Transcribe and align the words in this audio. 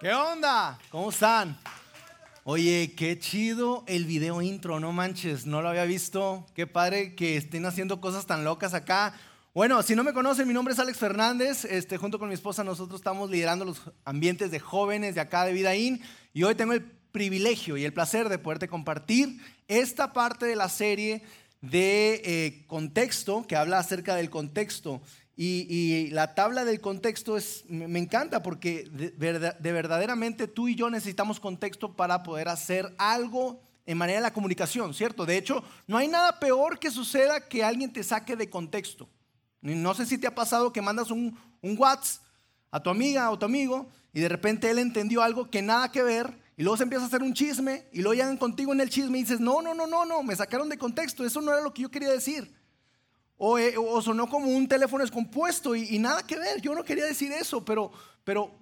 ¿Qué 0.00 0.14
onda? 0.14 0.78
¿Cómo 0.88 1.10
están? 1.10 1.58
Oye, 2.44 2.94
qué 2.96 3.18
chido 3.18 3.84
el 3.86 4.06
video 4.06 4.40
intro, 4.40 4.80
no 4.80 4.92
manches, 4.92 5.44
no 5.44 5.60
lo 5.60 5.68
había 5.68 5.84
visto. 5.84 6.46
Qué 6.54 6.66
padre 6.66 7.14
que 7.14 7.36
estén 7.36 7.66
haciendo 7.66 8.00
cosas 8.00 8.24
tan 8.24 8.42
locas 8.42 8.72
acá. 8.72 9.12
Bueno, 9.52 9.82
si 9.82 9.94
no 9.94 10.02
me 10.02 10.14
conocen, 10.14 10.48
mi 10.48 10.54
nombre 10.54 10.72
es 10.72 10.80
Alex 10.80 10.96
Fernández. 10.96 11.66
Este, 11.66 11.98
junto 11.98 12.18
con 12.18 12.28
mi 12.28 12.34
esposa, 12.34 12.64
nosotros 12.64 12.98
estamos 12.98 13.28
liderando 13.28 13.66
los 13.66 13.82
ambientes 14.06 14.50
de 14.50 14.58
jóvenes 14.58 15.16
de 15.16 15.20
acá 15.20 15.44
de 15.44 15.52
Vidaín. 15.52 16.00
Y 16.32 16.44
hoy 16.44 16.54
tengo 16.54 16.72
el 16.72 16.82
privilegio 16.82 17.76
y 17.76 17.84
el 17.84 17.92
placer 17.92 18.30
de 18.30 18.38
poderte 18.38 18.68
compartir 18.68 19.38
esta 19.68 20.14
parte 20.14 20.46
de 20.46 20.56
la 20.56 20.70
serie 20.70 21.22
de 21.60 22.22
eh, 22.24 22.64
contexto, 22.68 23.46
que 23.46 23.54
habla 23.54 23.78
acerca 23.78 24.14
del 24.14 24.30
contexto. 24.30 25.02
Y, 25.42 26.10
la 26.10 26.34
tabla 26.34 26.66
del 26.66 26.82
contexto 26.82 27.38
es, 27.38 27.64
me 27.66 27.98
encanta 27.98 28.42
porque 28.42 28.84
de, 28.92 29.72
verdaderamente 29.72 30.46
tú 30.46 30.68
y 30.68 30.74
yo 30.74 30.90
necesitamos 30.90 31.40
contexto 31.40 31.96
para 31.96 32.22
poder 32.22 32.50
hacer 32.50 32.94
algo 32.98 33.58
en 33.86 33.96
manera 33.96 34.18
de 34.18 34.24
la 34.24 34.34
comunicación, 34.34 34.92
¿cierto? 34.92 35.24
De 35.24 35.38
hecho, 35.38 35.64
no 35.86 35.96
hay 35.96 36.08
nada 36.08 36.38
peor 36.38 36.78
que 36.78 36.90
suceda 36.90 37.48
que 37.48 37.64
alguien 37.64 37.90
te 37.90 38.04
saque 38.04 38.36
de 38.36 38.50
contexto. 38.50 39.08
No 39.62 39.94
sé 39.94 40.04
si 40.04 40.18
te 40.18 40.26
ha 40.26 40.34
pasado 40.34 40.74
que 40.74 40.82
mandas 40.82 41.10
un, 41.10 41.34
un 41.62 41.78
WhatsApp 41.78 42.22
a 42.70 42.82
tu 42.82 42.90
amiga 42.90 43.30
o 43.30 43.38
tu 43.38 43.46
amigo 43.46 43.88
y 44.12 44.20
de 44.20 44.28
repente 44.28 44.70
él 44.70 44.78
entendió 44.78 45.22
algo 45.22 45.48
que 45.48 45.62
nada 45.62 45.90
que 45.90 46.02
ver 46.02 46.38
y 46.58 46.62
luego 46.62 46.76
se 46.76 46.82
empieza 46.82 47.04
a 47.04 47.08
hacer 47.08 47.22
un 47.22 47.32
chisme 47.32 47.86
y 47.94 48.02
luego 48.02 48.12
llegan 48.12 48.36
contigo 48.36 48.74
en 48.74 48.82
el 48.82 48.90
chisme 48.90 49.16
y 49.16 49.22
dices, 49.22 49.40
no, 49.40 49.62
no, 49.62 49.72
no, 49.72 49.86
no, 49.86 50.04
no, 50.04 50.22
me 50.22 50.36
sacaron 50.36 50.68
de 50.68 50.76
contexto, 50.76 51.24
eso 51.24 51.40
no 51.40 51.50
era 51.50 51.62
lo 51.62 51.72
que 51.72 51.80
yo 51.80 51.90
quería 51.90 52.10
decir. 52.10 52.59
Eh, 53.58 53.74
o, 53.78 54.02
sonó 54.02 54.28
como 54.28 54.48
un 54.48 54.68
teléfono 54.68 55.02
descompuesto 55.02 55.74
y, 55.74 55.98
nada 55.98 56.26
que 56.26 56.36
ver, 56.36 56.60
yo 56.60 56.74
no 56.74 56.84
quería 56.84 57.06
decir 57.06 57.32
eso, 57.32 57.64
pero, 57.64 57.90
pero 58.22 58.52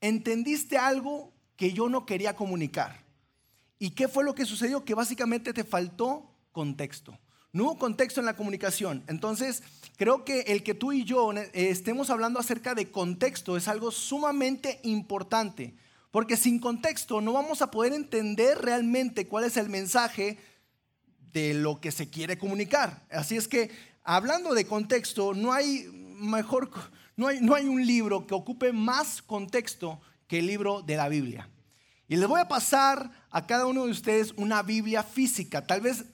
entendiste 0.00 0.78
algo 0.78 1.32
que 1.56 1.72
yo 1.72 1.88
no 1.88 2.06
quería 2.06 2.36
comunicar. 2.36 3.02
¿Y 3.80 3.90
qué 3.90 4.06
fue 4.06 4.22
lo 4.22 4.34
que 4.34 4.44
sucedió? 4.44 4.84
Que 4.84 4.94
básicamente 4.94 5.52
te 5.52 5.64
faltó 5.64 6.30
contexto. 6.52 7.18
No 7.52 7.64
hubo 7.64 7.78
contexto 7.78 8.20
en 8.20 8.26
la 8.26 8.36
comunicación. 8.36 9.02
Entonces, 9.08 9.64
creo 9.96 10.24
que 10.24 10.42
el 10.42 10.62
que 10.62 10.74
tú 10.74 10.92
y 10.92 11.04
yo 11.04 11.32
estemos 11.52 12.08
hablando 12.08 12.38
acerca 12.38 12.76
de 12.76 12.92
contexto 12.92 13.56
es 13.56 13.66
algo 13.66 13.90
sumamente 13.90 14.78
importante. 14.84 15.74
Porque 16.12 16.36
sin 16.36 16.60
contexto 16.60 17.20
no 17.20 17.32
vamos 17.32 17.60
a 17.60 17.72
poder 17.72 17.92
entender 17.92 18.58
realmente 18.58 19.26
cuál 19.26 19.44
es 19.44 19.56
el 19.56 19.68
mensaje 19.68 20.38
de 21.32 21.54
lo 21.54 21.80
que 21.80 21.90
se 21.90 22.08
quiere 22.08 22.38
comunicar. 22.38 23.02
Así 23.10 23.36
es 23.36 23.48
que 23.48 23.70
hablando 24.04 24.54
de 24.54 24.66
contexto, 24.66 25.34
no 25.34 25.52
hay 25.52 25.86
mejor, 26.18 26.70
no 27.16 27.28
hay, 27.28 27.40
no 27.40 27.54
hay 27.54 27.66
un 27.66 27.84
libro 27.86 28.26
que 28.26 28.34
ocupe 28.34 28.72
más 28.72 29.22
contexto 29.22 30.00
que 30.26 30.38
el 30.38 30.46
libro 30.46 30.82
de 30.82 30.96
la 30.96 31.08
Biblia. 31.08 31.48
Y 32.08 32.16
les 32.16 32.28
voy 32.28 32.40
a 32.40 32.48
pasar 32.48 33.10
a 33.30 33.46
cada 33.46 33.66
uno 33.66 33.86
de 33.86 33.90
ustedes 33.90 34.32
una 34.36 34.62
Biblia 34.62 35.02
física. 35.02 35.66
Tal 35.66 35.80
vez 35.80 36.04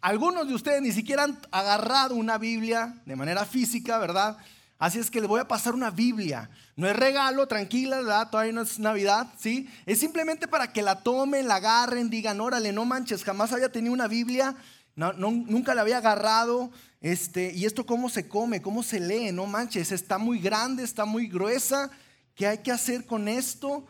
algunos 0.00 0.48
de 0.48 0.54
ustedes 0.54 0.80
ni 0.80 0.92
siquiera 0.92 1.24
han 1.24 1.38
agarrado 1.50 2.14
una 2.14 2.38
Biblia 2.38 2.94
de 3.04 3.16
manera 3.16 3.44
física, 3.44 3.98
¿verdad? 3.98 4.38
Así 4.78 4.98
es 4.98 5.10
que 5.10 5.20
les 5.20 5.28
voy 5.28 5.40
a 5.40 5.48
pasar 5.48 5.74
una 5.74 5.90
Biblia. 5.90 6.48
No 6.74 6.88
es 6.88 6.96
regalo, 6.96 7.46
tranquila, 7.46 7.98
¿verdad? 7.98 8.30
Todavía 8.30 8.54
no 8.54 8.62
es 8.62 8.78
Navidad, 8.78 9.26
¿sí? 9.38 9.68
Es 9.84 10.00
simplemente 10.00 10.48
para 10.48 10.72
que 10.72 10.80
la 10.80 11.02
tomen, 11.02 11.48
la 11.48 11.56
agarren, 11.56 12.08
digan, 12.08 12.40
órale, 12.40 12.72
no 12.72 12.86
manches, 12.86 13.22
jamás 13.22 13.52
había 13.52 13.70
tenido 13.70 13.92
una 13.92 14.08
Biblia, 14.08 14.56
nunca 14.94 15.74
la 15.74 15.82
había 15.82 15.98
agarrado. 15.98 16.70
Este, 17.00 17.52
y 17.54 17.64
esto 17.64 17.86
cómo 17.86 18.08
se 18.08 18.28
come, 18.28 18.60
cómo 18.60 18.82
se 18.82 19.00
lee, 19.00 19.32
no 19.32 19.46
manches, 19.46 19.90
está 19.90 20.18
muy 20.18 20.38
grande, 20.38 20.82
está 20.82 21.04
muy 21.04 21.28
gruesa. 21.28 21.90
¿Qué 22.34 22.46
hay 22.46 22.58
que 22.58 22.72
hacer 22.72 23.06
con 23.06 23.28
esto? 23.28 23.86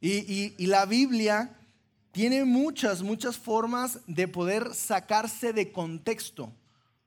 Y, 0.00 0.54
y 0.58 0.66
la 0.66 0.84
Biblia 0.84 1.56
tiene 2.12 2.44
muchas, 2.44 3.02
muchas 3.02 3.38
formas 3.38 4.00
de 4.06 4.28
poder 4.28 4.74
sacarse 4.74 5.52
de 5.52 5.72
contexto. 5.72 6.52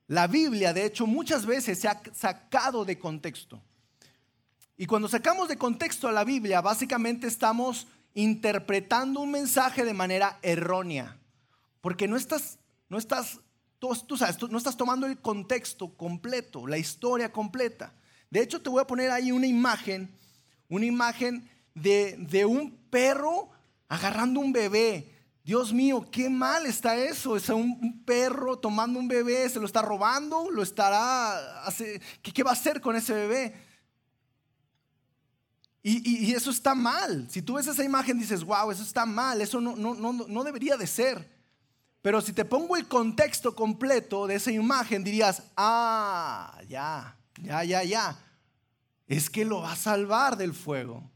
La 0.08 0.28
Biblia, 0.28 0.74
de 0.74 0.86
hecho, 0.86 1.08
muchas 1.08 1.46
veces 1.46 1.80
se 1.80 1.88
ha 1.88 2.02
sacado 2.14 2.86
de 2.86 2.98
contexto. 2.98 3.62
Y 4.78 4.88
cuando 4.88 5.08
sacamos 5.08 5.48
de 5.48 5.58
contexto 5.58 6.08
a 6.08 6.12
la 6.12 6.24
Biblia, 6.24 6.62
básicamente 6.62 7.28
estamos 7.28 7.88
interpretando 8.14 9.22
un 9.22 9.32
mensaje 9.32 9.86
de 9.86 9.94
manera 9.94 10.38
errónea. 10.42 11.18
Porque 11.82 12.08
no 12.08 12.18
estás, 12.18 12.58
no 12.90 12.98
estás 12.98 13.40
tú, 14.08 14.18
sabes, 14.18 14.42
no 14.50 14.58
estás 14.58 14.78
tomando 14.78 15.06
el 15.06 15.20
contexto 15.20 15.96
completo, 15.96 16.68
la 16.68 16.78
historia 16.78 17.32
completa. 17.32 17.94
De 18.30 18.42
hecho, 18.42 18.62
te 18.62 18.70
voy 18.70 18.82
a 18.82 18.88
poner 18.88 19.12
ahí 19.12 19.32
una 19.32 19.48
imagen, 19.48 20.14
una 20.70 20.86
imagen 20.86 21.50
de, 21.74 22.16
de 22.18 22.46
un 22.46 22.72
perro 22.90 23.50
agarrando 23.88 24.40
un 24.40 24.52
bebé. 24.52 25.12
Dios 25.44 25.72
mío, 25.72 26.08
qué 26.12 26.30
mal 26.30 26.66
está 26.66 26.98
eso. 26.98 27.38
Es 27.38 27.50
un, 27.50 28.04
perro 28.04 28.58
tomando 28.58 29.00
un 29.00 29.08
bebé, 29.08 29.48
se 29.50 29.60
lo 29.60 29.66
está 29.66 29.82
robando, 29.82 30.50
lo 30.50 30.64
estará. 30.64 31.64
Hace, 31.64 32.02
¿qué, 32.22 32.44
va 32.44 32.52
a 32.52 32.54
hacer 32.54 32.82
con 32.82 32.96
ese 32.96 33.14
bebé? 33.14 33.56
Y, 35.84 36.30
y, 36.30 36.34
eso 36.34 36.50
está 36.50 36.74
mal. 36.74 37.28
Si 37.30 37.44
tú 37.44 37.54
ves 37.54 37.68
esa 37.68 37.84
imagen, 37.84 38.18
dices, 38.18 38.44
wow, 38.44 38.72
eso 38.72 38.82
está 38.82 39.06
mal, 39.06 39.40
eso 39.40 39.62
no, 39.62 39.76
no, 39.76 39.94
no, 39.94 40.14
no 40.14 40.44
debería 40.44 40.78
de 40.78 40.88
ser. 40.88 41.35
Pero 42.06 42.22
si 42.22 42.34
te 42.34 42.46
pongo 42.46 42.78
el 42.78 42.88
contexto 42.88 43.56
completo 43.56 44.28
de 44.28 44.36
esa 44.36 44.52
imagen, 44.52 45.04
dirías, 45.04 45.42
ah, 45.58 46.56
ya, 46.70 47.18
ya, 47.42 47.64
ya, 47.64 47.84
ya. 47.84 48.20
Es 49.08 49.28
que 49.28 49.44
lo 49.44 49.62
va 49.62 49.72
a 49.72 49.76
salvar 49.76 50.38
del 50.38 50.54
fuego. 50.54 51.10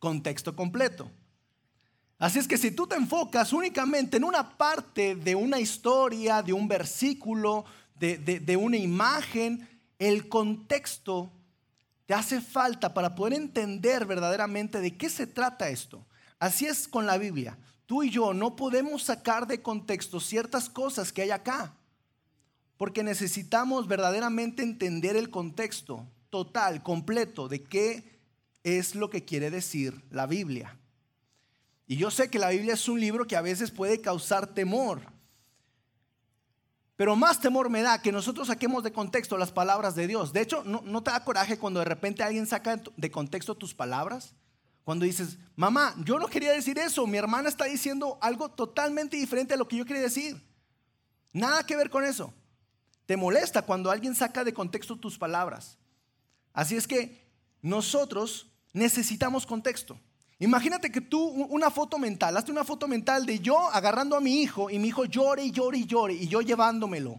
Contexto 0.00 0.56
completo. 0.56 1.08
Así 2.18 2.40
es 2.40 2.48
que 2.48 2.58
si 2.58 2.72
tú 2.72 2.88
te 2.88 2.96
enfocas 2.96 3.52
únicamente 3.52 4.16
en 4.16 4.24
una 4.24 4.56
parte 4.58 5.14
de 5.14 5.36
una 5.36 5.60
historia, 5.60 6.42
de 6.42 6.52
un 6.52 6.66
versículo, 6.66 7.64
de, 7.94 8.18
de 8.18 8.56
una 8.56 8.78
imagen, 8.78 9.68
el 10.00 10.28
contexto 10.28 11.30
te 12.06 12.14
hace 12.14 12.40
falta 12.40 12.92
para 12.92 13.14
poder 13.14 13.34
entender 13.34 14.04
verdaderamente 14.04 14.80
de 14.80 14.96
qué 14.96 15.08
se 15.08 15.28
trata 15.28 15.68
esto. 15.68 16.04
Así 16.38 16.66
es 16.66 16.88
con 16.88 17.06
la 17.06 17.18
Biblia 17.18 17.58
tú 17.86 18.02
y 18.02 18.10
yo 18.10 18.34
no 18.34 18.56
podemos 18.56 19.04
sacar 19.04 19.46
de 19.46 19.62
contexto 19.62 20.20
ciertas 20.20 20.68
cosas 20.68 21.12
que 21.12 21.22
hay 21.22 21.30
acá, 21.30 21.72
porque 22.76 23.02
necesitamos 23.02 23.88
verdaderamente 23.88 24.62
entender 24.62 25.16
el 25.16 25.30
contexto 25.30 26.06
total, 26.28 26.82
completo, 26.82 27.48
de 27.48 27.62
qué 27.62 28.20
es 28.64 28.94
lo 28.94 29.08
que 29.08 29.24
quiere 29.24 29.50
decir 29.50 30.04
la 30.10 30.26
Biblia. 30.26 30.76
Y 31.86 31.96
yo 31.96 32.10
sé 32.10 32.28
que 32.28 32.40
la 32.40 32.50
Biblia 32.50 32.74
es 32.74 32.88
un 32.88 33.00
libro 33.00 33.26
que 33.26 33.36
a 33.36 33.40
veces 33.40 33.70
puede 33.70 34.00
causar 34.00 34.48
temor, 34.48 35.00
pero 36.96 37.14
más 37.14 37.40
temor 37.40 37.70
me 37.70 37.82
da 37.82 38.00
que 38.00 38.10
nosotros 38.10 38.48
saquemos 38.48 38.82
de 38.82 38.92
contexto 38.92 39.36
las 39.36 39.52
palabras 39.52 39.94
de 39.94 40.06
Dios. 40.06 40.32
De 40.32 40.40
hecho, 40.40 40.64
¿no, 40.64 40.82
no 40.82 41.02
te 41.02 41.10
da 41.10 41.24
coraje 41.24 41.58
cuando 41.58 41.80
de 41.80 41.84
repente 41.84 42.22
alguien 42.22 42.46
saca 42.46 42.82
de 42.96 43.10
contexto 43.10 43.54
tus 43.54 43.74
palabras? 43.74 44.34
Cuando 44.86 45.04
dices, 45.04 45.36
mamá, 45.56 45.96
yo 46.04 46.16
no 46.16 46.28
quería 46.28 46.52
decir 46.52 46.78
eso, 46.78 47.08
mi 47.08 47.18
hermana 47.18 47.48
está 47.48 47.64
diciendo 47.64 48.18
algo 48.20 48.48
totalmente 48.48 49.16
diferente 49.16 49.52
a 49.52 49.56
lo 49.56 49.66
que 49.66 49.76
yo 49.76 49.84
quería 49.84 50.02
decir. 50.02 50.40
Nada 51.32 51.66
que 51.66 51.74
ver 51.74 51.90
con 51.90 52.04
eso. 52.04 52.32
Te 53.04 53.16
molesta 53.16 53.62
cuando 53.62 53.90
alguien 53.90 54.14
saca 54.14 54.44
de 54.44 54.54
contexto 54.54 54.94
tus 54.94 55.18
palabras. 55.18 55.76
Así 56.52 56.76
es 56.76 56.86
que 56.86 57.20
nosotros 57.62 58.46
necesitamos 58.74 59.44
contexto. 59.44 59.98
Imagínate 60.38 60.92
que 60.92 61.00
tú, 61.00 61.20
una 61.20 61.72
foto 61.72 61.98
mental, 61.98 62.36
hazte 62.36 62.52
una 62.52 62.62
foto 62.62 62.86
mental 62.86 63.26
de 63.26 63.40
yo 63.40 63.58
agarrando 63.72 64.14
a 64.14 64.20
mi 64.20 64.40
hijo 64.40 64.70
y 64.70 64.78
mi 64.78 64.86
hijo 64.86 65.04
llore 65.04 65.42
y 65.42 65.50
llore 65.50 65.78
y 65.78 65.86
llore 65.86 66.14
y 66.14 66.28
yo 66.28 66.42
llevándomelo. 66.42 67.18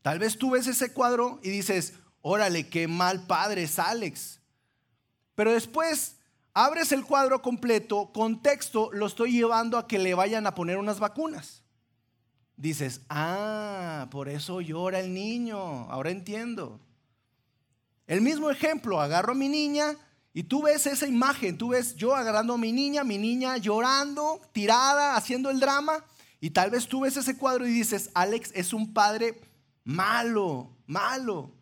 Tal 0.00 0.18
vez 0.18 0.38
tú 0.38 0.52
ves 0.52 0.66
ese 0.66 0.94
cuadro 0.94 1.38
y 1.42 1.50
dices, 1.50 1.92
órale, 2.22 2.70
qué 2.70 2.88
mal 2.88 3.26
padre 3.26 3.64
es 3.64 3.78
Alex. 3.78 4.40
Pero 5.34 5.52
después 5.52 6.16
abres 6.64 6.92
el 6.92 7.04
cuadro 7.04 7.42
completo, 7.42 8.10
contexto, 8.12 8.90
lo 8.92 9.06
estoy 9.06 9.32
llevando 9.32 9.78
a 9.78 9.86
que 9.86 9.98
le 9.98 10.14
vayan 10.14 10.46
a 10.46 10.54
poner 10.54 10.76
unas 10.76 11.00
vacunas. 11.00 11.62
Dices, 12.56 13.00
ah, 13.08 14.08
por 14.10 14.28
eso 14.28 14.60
llora 14.60 15.00
el 15.00 15.14
niño, 15.14 15.58
ahora 15.58 16.10
entiendo. 16.10 16.80
El 18.06 18.20
mismo 18.20 18.50
ejemplo, 18.50 19.00
agarro 19.00 19.32
a 19.32 19.36
mi 19.36 19.48
niña 19.48 19.96
y 20.34 20.42
tú 20.42 20.62
ves 20.62 20.86
esa 20.86 21.06
imagen, 21.06 21.56
tú 21.56 21.70
ves 21.70 21.94
yo 21.96 22.14
agarrando 22.14 22.54
a 22.54 22.58
mi 22.58 22.72
niña, 22.72 23.04
mi 23.04 23.16
niña 23.16 23.56
llorando, 23.56 24.40
tirada, 24.52 25.16
haciendo 25.16 25.48
el 25.50 25.60
drama, 25.60 26.04
y 26.40 26.50
tal 26.50 26.70
vez 26.70 26.86
tú 26.86 27.00
ves 27.00 27.16
ese 27.16 27.36
cuadro 27.36 27.66
y 27.66 27.72
dices, 27.72 28.10
Alex 28.14 28.52
es 28.54 28.72
un 28.72 28.92
padre 28.92 29.40
malo, 29.84 30.70
malo. 30.86 31.52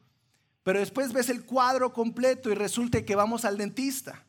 Pero 0.63 0.81
después 0.81 1.13
ves 1.13 1.29
el 1.29 1.45
cuadro 1.45 1.93
completo 1.93 2.51
y 2.51 2.55
resulta 2.55 3.05
que 3.05 3.17
vamos 3.17 3.45
al 3.45 3.57
dentista. 3.57 4.25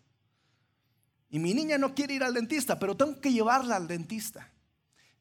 Y 1.30 1.40
mi 1.40 1.54
niña 1.54 1.78
no 1.78 1.94
quiere 1.94 2.16
ir 2.16 2.24
al 2.24 2.34
dentista, 2.34 2.80
pero 2.80 2.98
tengo 2.98 3.20
que 3.20 3.31
llevarla 3.31 3.76
al 3.76 3.88
dentista. 3.88 4.50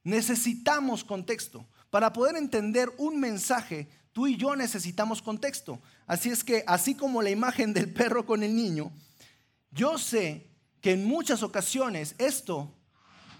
Necesitamos 0.05 1.05
contexto. 1.05 1.67
Para 1.91 2.13
poder 2.13 2.37
entender 2.37 2.93
un 2.99 3.21
mensaje, 3.21 3.89
tú 4.13 4.27
y 4.27 4.37
yo 4.37 4.57
necesitamos 4.57 5.21
contexto. 5.21 5.81
Así 6.07 6.31
es 6.31 6.43
que, 6.45 6.65
así 6.67 6.95
como 6.95 7.23
la 7.23 7.31
imagen 7.31 7.75
del 7.75 7.93
perro 7.93 8.25
con 8.25 8.43
el 8.43 8.55
niño, 8.55 8.91
yo 9.71 9.99
sé 9.99 10.51
que 10.81 10.93
en 10.93 11.05
muchas 11.05 11.43
ocasiones 11.43 12.15
esto 12.19 12.75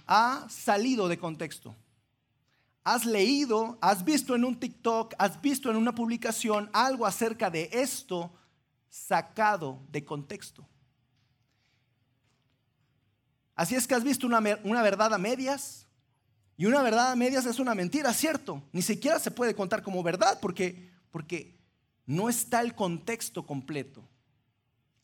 ha 0.07 0.47
salido 0.51 1.09
de 1.09 1.19
contexto. 1.19 1.75
Has 2.85 3.05
leído, 3.05 3.79
has 3.81 4.05
visto 4.05 4.35
en 4.35 4.45
un 4.45 4.59
TikTok, 4.59 5.15
has 5.19 5.41
visto 5.41 5.71
en 5.71 5.77
una 5.77 5.95
publicación 5.95 6.71
algo 6.73 7.07
acerca 7.07 7.51
de 7.51 7.69
esto 7.73 8.33
sacado 8.89 9.83
de 9.91 10.05
contexto. 10.05 10.67
Así 13.59 13.75
es 13.75 13.89
que 13.89 13.95
has 13.97 14.05
visto 14.05 14.25
una, 14.25 14.39
una, 14.63 14.83
verdad 14.83 15.13
a 15.13 15.19
medias 15.19 15.89
y 16.57 16.67
una 16.67 16.81
verdad 16.81 17.11
a 17.11 17.17
medias 17.17 17.45
es 17.45 17.59
una 17.59 17.75
mentira, 17.75 18.15
¿cierto? 18.15 18.63
Ni 18.71 18.83
siquiera 18.83 19.19
se 19.19 19.33
puede 19.33 19.53
contar 19.53 19.83
como 19.83 20.01
verdad 20.05 20.39
porque, 20.41 20.93
porque 21.11 21.59
no 22.07 22.29
está 22.29 22.61
el 22.61 22.77
contexto 22.77 23.45
completo. 23.45 24.09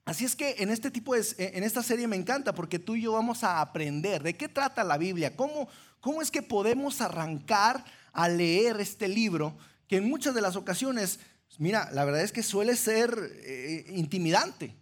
Así 0.04 0.24
es 0.24 0.36
que 0.36 0.54
en 0.58 0.70
este 0.70 0.92
tipo 0.92 1.16
de, 1.16 1.24
en 1.36 1.64
esta 1.64 1.82
serie 1.82 2.06
me 2.06 2.14
encanta 2.14 2.54
porque 2.54 2.78
tú 2.78 2.94
y 2.94 3.02
yo 3.02 3.14
vamos 3.14 3.42
a 3.42 3.60
aprender 3.60 4.22
de 4.22 4.36
qué 4.36 4.48
trata 4.48 4.84
la 4.84 4.98
Biblia, 4.98 5.34
cómo, 5.34 5.68
cómo 5.98 6.22
es 6.22 6.30
que 6.30 6.40
podemos 6.40 7.00
arrancar 7.00 7.84
a 8.12 8.28
leer 8.28 8.80
este 8.80 9.08
libro 9.08 9.58
que 9.88 9.96
en 9.96 10.08
muchas 10.08 10.32
de 10.32 10.42
las 10.42 10.54
ocasiones, 10.54 11.18
mira, 11.58 11.90
la 11.90 12.04
verdad 12.04 12.22
es 12.22 12.30
que 12.30 12.44
suele 12.44 12.76
ser 12.76 13.18
eh, 13.42 13.86
intimidante. 13.88 14.76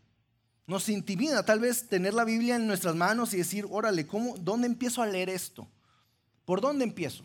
Nos 0.67 0.89
intimida 0.89 1.45
tal 1.45 1.61
vez 1.61 1.89
tener 1.89 2.15
la 2.15 2.25
Biblia 2.25 2.57
en 2.57 2.67
nuestras 2.67 2.95
manos 2.95 3.35
y 3.35 3.39
decir, 3.39 3.67
órale, 3.69 4.07
¿cómo, 4.07 4.37
¿dónde 4.39 4.67
empiezo 4.67 5.03
a 5.03 5.07
leer 5.07 5.29
esto? 5.29 5.69
¿Por 6.45 6.61
dónde 6.61 6.85
empiezo? 6.85 7.25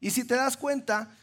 Y 0.00 0.10
si 0.10 0.24
te 0.24 0.34
das 0.34 0.56
cuenta, 0.56 1.16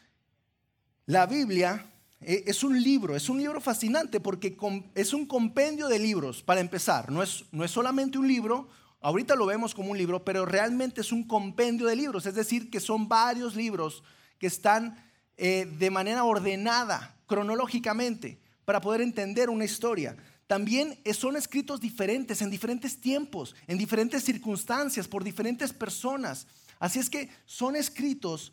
la 1.06 1.26
Biblia 1.26 1.86
eh, 2.22 2.44
es 2.48 2.64
un 2.64 2.82
libro, 2.82 3.16
es 3.16 3.30
un 3.30 3.38
libro 3.38 3.62
fascinante 3.62 4.20
porque 4.20 4.58
es 4.96 5.14
un 5.14 5.26
compendio 5.26 5.88
de 5.88 6.00
libros, 6.00 6.44
para 6.44 6.62
empezar. 6.62 7.12
No 7.12 7.24
es, 7.24 7.46
no 7.52 7.64
es 7.64 7.72
solamente 7.72 8.18
un 8.18 8.28
libro, 8.28 8.70
ahorita 9.02 9.36
lo 9.36 9.46
vemos 9.46 9.74
como 9.74 9.92
un 9.92 9.98
libro, 9.98 10.24
pero 10.24 10.46
realmente 10.46 11.02
es 11.02 11.12
un 11.12 11.28
compendio 11.28 11.88
de 11.88 11.96
libros, 11.96 12.26
es 12.26 12.36
decir, 12.36 12.70
que 12.70 12.80
son 12.80 13.08
varios 13.08 13.56
libros 13.56 14.04
que 14.38 14.48
están 14.48 15.04
eh, 15.38 15.66
de 15.78 15.90
manera 15.90 16.24
ordenada, 16.24 17.16
cronológicamente, 17.28 18.40
para 18.66 18.82
poder 18.82 19.02
entender 19.02 19.50
una 19.50 19.66
historia. 19.66 20.18
También 20.50 21.00
son 21.14 21.36
escritos 21.36 21.80
diferentes, 21.80 22.42
en 22.42 22.50
diferentes 22.50 23.00
tiempos, 23.00 23.56
en 23.68 23.78
diferentes 23.78 24.24
circunstancias, 24.24 25.08
por 25.08 25.24
diferentes 25.24 25.72
personas. 25.72 26.48
Así 26.80 26.98
es 26.98 27.08
que 27.08 27.30
son 27.46 27.76
escritos 27.76 28.52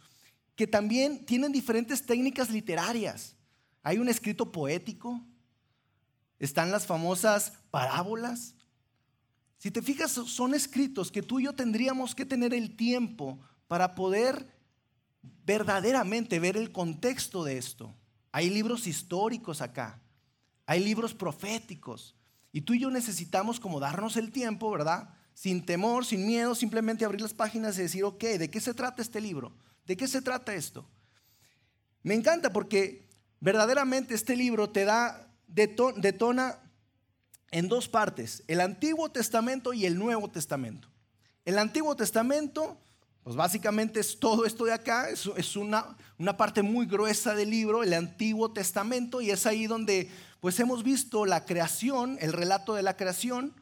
que 0.56 0.66
también 0.66 1.24
tienen 1.24 1.52
diferentes 1.52 2.04
técnicas 2.04 2.50
literarias. 2.50 3.34
Hay 3.82 3.96
un 3.96 4.10
escrito 4.10 4.52
poético, 4.52 5.24
están 6.38 6.70
las 6.70 6.84
famosas 6.84 7.54
parábolas. 7.70 8.54
Si 9.56 9.70
te 9.70 9.80
fijas, 9.80 10.10
son 10.10 10.52
escritos 10.52 11.10
que 11.10 11.22
tú 11.22 11.40
y 11.40 11.44
yo 11.44 11.54
tendríamos 11.54 12.14
que 12.14 12.26
tener 12.26 12.52
el 12.52 12.76
tiempo 12.76 13.38
para 13.68 13.94
poder 13.94 14.46
verdaderamente 15.46 16.40
ver 16.40 16.58
el 16.58 16.72
contexto 16.72 17.42
de 17.42 17.56
esto. 17.56 17.94
Hay 18.32 18.50
libros 18.50 18.86
históricos 18.86 19.62
acá, 19.62 20.02
hay 20.66 20.84
libros 20.84 21.14
proféticos. 21.14 22.14
Y 22.52 22.62
tú 22.62 22.74
y 22.74 22.80
yo 22.80 22.90
necesitamos 22.90 23.60
como 23.60 23.80
darnos 23.80 24.16
el 24.16 24.32
tiempo, 24.32 24.70
¿verdad? 24.70 25.10
Sin 25.34 25.64
temor, 25.64 26.04
sin 26.04 26.26
miedo, 26.26 26.54
simplemente 26.54 27.04
abrir 27.04 27.20
las 27.20 27.34
páginas 27.34 27.78
y 27.78 27.82
decir, 27.82 28.04
ok, 28.04 28.22
¿de 28.22 28.50
qué 28.50 28.60
se 28.60 28.74
trata 28.74 29.02
este 29.02 29.20
libro? 29.20 29.52
¿De 29.86 29.96
qué 29.96 30.08
se 30.08 30.22
trata 30.22 30.54
esto? 30.54 30.88
Me 32.02 32.14
encanta 32.14 32.52
porque 32.52 33.08
verdaderamente 33.40 34.14
este 34.14 34.36
libro 34.36 34.70
te 34.70 34.84
da, 34.84 35.28
detona 35.46 36.58
en 37.50 37.68
dos 37.68 37.88
partes, 37.88 38.42
el 38.48 38.60
Antiguo 38.60 39.10
Testamento 39.10 39.72
y 39.72 39.86
el 39.86 39.98
Nuevo 39.98 40.28
Testamento. 40.28 40.88
El 41.44 41.58
Antiguo 41.58 41.94
Testamento, 41.94 42.76
pues 43.22 43.36
básicamente 43.36 44.00
es 44.00 44.18
todo 44.18 44.46
esto 44.46 44.64
de 44.64 44.72
acá, 44.72 45.08
es, 45.10 45.56
una, 45.56 45.96
una 46.18 46.36
parte 46.36 46.62
muy 46.62 46.86
gruesa 46.86 47.34
del 47.34 47.50
libro, 47.50 47.82
el 47.82 47.92
Antiguo 47.92 48.52
Testamento, 48.52 49.20
y 49.20 49.30
es 49.30 49.46
ahí 49.46 49.66
donde 49.66 50.10
pues 50.40 50.58
hemos 50.60 50.82
visto 50.82 51.26
la 51.26 51.44
creación, 51.44 52.18
el 52.20 52.32
relato 52.32 52.74
de 52.74 52.82
la 52.82 52.96
creación. 52.96 53.54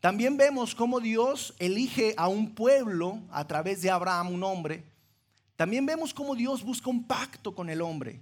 También 0.00 0.36
vemos 0.36 0.74
cómo 0.74 1.00
Dios 1.00 1.54
elige 1.58 2.14
a 2.16 2.28
un 2.28 2.54
pueblo 2.54 3.20
a 3.30 3.46
través 3.46 3.82
de 3.82 3.90
Abraham, 3.90 4.32
un 4.32 4.42
hombre. 4.44 4.84
También 5.56 5.86
vemos 5.86 6.14
cómo 6.14 6.36
Dios 6.36 6.62
busca 6.62 6.88
un 6.88 7.04
pacto 7.04 7.54
con 7.54 7.68
el 7.68 7.82
hombre. 7.82 8.20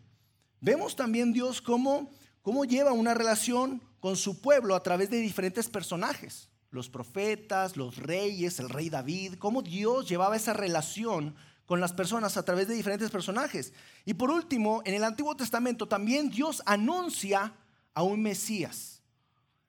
Vemos 0.61 0.97
también 0.97 1.33
Dios 1.33 1.61
cómo, 1.61 2.11
cómo 2.43 2.65
lleva 2.65 2.93
una 2.93 3.15
relación 3.15 3.83
con 4.01 4.17
su 4.17 4.41
pueblo 4.41 4.75
a 4.75 4.83
través 4.83 5.11
de 5.11 5.19
diferentes 5.19 5.69
personajes, 5.69 6.49
los 6.71 6.89
profetas, 6.89 7.77
los 7.77 7.97
reyes, 7.97 8.59
el 8.59 8.71
rey 8.71 8.89
David, 8.89 9.35
cómo 9.39 9.63
Dios 9.63 10.09
llevaba 10.09 10.37
esa 10.37 10.53
relación 10.53 11.35
con 11.67 11.81
las 11.81 11.93
personas 11.93 12.37
a 12.37 12.45
través 12.45 12.69
de 12.69 12.75
diferentes 12.75 13.11
personajes. 13.11 13.73
Y 14.05 14.15
por 14.15 14.31
último, 14.31 14.81
en 14.85 14.95
el 14.95 15.05
Antiguo 15.05 15.37
Testamento 15.37 15.87
también 15.87 16.31
Dios 16.31 16.63
anuncia 16.65 17.53
a 17.97 18.03
un 18.03 18.23
Mesías, 18.23 19.01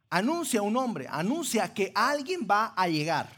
anuncia 0.10 0.62
un 0.62 0.76
hombre, 0.76 1.08
anuncia 1.10 1.74
que 1.74 1.94
alguien 1.96 2.46
va 2.46 2.74
a 2.76 2.90
llegar. 2.90 3.30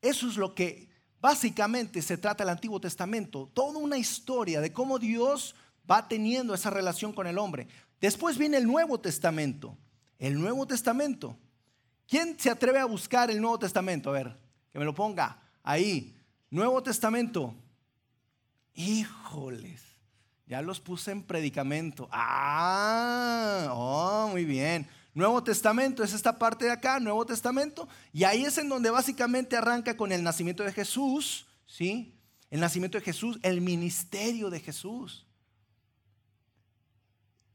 Eso 0.00 0.26
es 0.26 0.38
lo 0.38 0.54
que 0.54 0.88
básicamente 1.20 2.00
se 2.00 2.16
trata 2.16 2.42
el 2.42 2.48
Antiguo 2.48 2.80
Testamento, 2.80 3.50
toda 3.52 3.78
una 3.78 3.98
historia 3.98 4.62
de 4.62 4.72
cómo 4.72 4.98
Dios 4.98 5.54
va 5.88 6.08
teniendo 6.08 6.54
esa 6.54 6.70
relación 6.70 7.12
con 7.12 7.26
el 7.26 7.36
hombre. 7.36 7.68
Después 8.00 8.38
viene 8.38 8.56
el 8.56 8.66
Nuevo 8.66 8.98
Testamento. 8.98 9.76
El 10.18 10.40
Nuevo 10.40 10.66
Testamento. 10.66 11.36
¿Quién 12.08 12.38
se 12.40 12.48
atreve 12.48 12.78
a 12.78 12.86
buscar 12.86 13.30
el 13.30 13.38
Nuevo 13.38 13.58
Testamento? 13.58 14.08
A 14.08 14.14
ver, 14.14 14.34
que 14.72 14.78
me 14.78 14.86
lo 14.86 14.94
ponga 14.94 15.38
ahí. 15.62 16.16
Nuevo 16.48 16.82
Testamento. 16.82 17.54
Híjoles, 18.72 19.82
ya 20.46 20.62
los 20.62 20.80
puse 20.80 21.10
en 21.10 21.22
predicamento. 21.22 22.08
Ah, 22.10 23.15
oh, 23.70 24.28
muy 24.30 24.44
bien. 24.44 24.88
Nuevo 25.14 25.42
Testamento 25.42 26.04
es 26.04 26.12
esta 26.12 26.38
parte 26.38 26.66
de 26.66 26.72
acá, 26.72 27.00
Nuevo 27.00 27.24
Testamento, 27.24 27.88
y 28.12 28.24
ahí 28.24 28.44
es 28.44 28.58
en 28.58 28.68
donde 28.68 28.90
básicamente 28.90 29.56
arranca 29.56 29.96
con 29.96 30.12
el 30.12 30.22
nacimiento 30.22 30.62
de 30.62 30.72
Jesús, 30.72 31.46
¿sí? 31.66 32.14
El 32.50 32.60
nacimiento 32.60 32.98
de 32.98 33.04
Jesús, 33.04 33.38
el 33.42 33.60
ministerio 33.60 34.50
de 34.50 34.60
Jesús. 34.60 35.26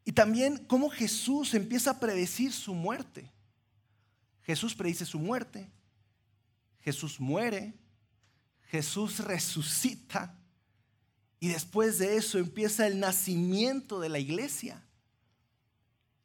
Y 0.03 0.13
también 0.13 0.65
cómo 0.65 0.89
Jesús 0.89 1.53
empieza 1.53 1.91
a 1.91 1.99
predecir 1.99 2.51
su 2.51 2.73
muerte. 2.73 3.31
Jesús 4.43 4.73
predice 4.73 5.05
su 5.05 5.19
muerte, 5.19 5.69
Jesús 6.79 7.19
muere, 7.19 7.73
Jesús 8.71 9.19
resucita 9.19 10.35
y 11.39 11.49
después 11.49 11.97
de 11.97 12.17
eso 12.17 12.37
empieza 12.37 12.87
el 12.87 12.99
nacimiento 12.99 13.99
de 13.99 14.09
la 14.09 14.19
iglesia, 14.19 14.83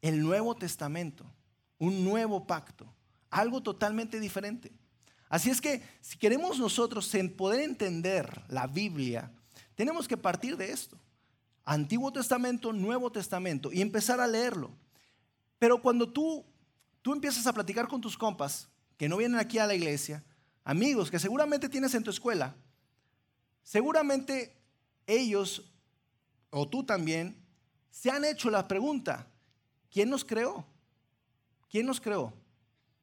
el 0.02 0.20
Nuevo 0.20 0.54
Testamento, 0.54 1.24
un 1.78 2.04
nuevo 2.04 2.46
pacto, 2.46 2.86
algo 3.30 3.62
totalmente 3.62 4.20
diferente. 4.20 4.72
Así 5.28 5.50
es 5.50 5.60
que 5.60 5.82
si 6.00 6.16
queremos 6.18 6.58
nosotros 6.58 7.10
poder 7.36 7.60
entender 7.60 8.44
la 8.48 8.66
Biblia, 8.66 9.32
tenemos 9.74 10.06
que 10.06 10.16
partir 10.16 10.56
de 10.56 10.70
esto. 10.70 10.98
Antiguo 11.64 12.12
Testamento, 12.12 12.72
Nuevo 12.72 13.10
Testamento 13.10 13.72
y 13.72 13.80
empezar 13.80 14.20
a 14.20 14.26
leerlo. 14.26 14.70
Pero 15.58 15.82
cuando 15.82 16.08
tú, 16.08 16.44
tú 17.02 17.12
empiezas 17.12 17.46
a 17.46 17.52
platicar 17.52 17.88
con 17.88 18.00
tus 18.00 18.16
compas 18.16 18.68
que 18.96 19.08
no 19.08 19.16
vienen 19.16 19.40
aquí 19.40 19.58
a 19.58 19.66
la 19.66 19.74
iglesia, 19.74 20.24
amigos 20.64 21.10
que 21.10 21.18
seguramente 21.18 21.68
tienes 21.68 21.94
en 21.94 22.04
tu 22.04 22.10
escuela, 22.10 22.54
seguramente 23.62 24.56
ellos 25.06 25.72
o 26.50 26.68
tú 26.68 26.84
también 26.84 27.36
se 27.90 28.10
han 28.10 28.24
hecho 28.24 28.48
la 28.48 28.68
pregunta, 28.68 29.26
¿quién 29.96 30.10
nos 30.10 30.26
creó? 30.26 30.62
¿Quién 31.70 31.86
nos 31.86 32.02
creó? 32.02 32.30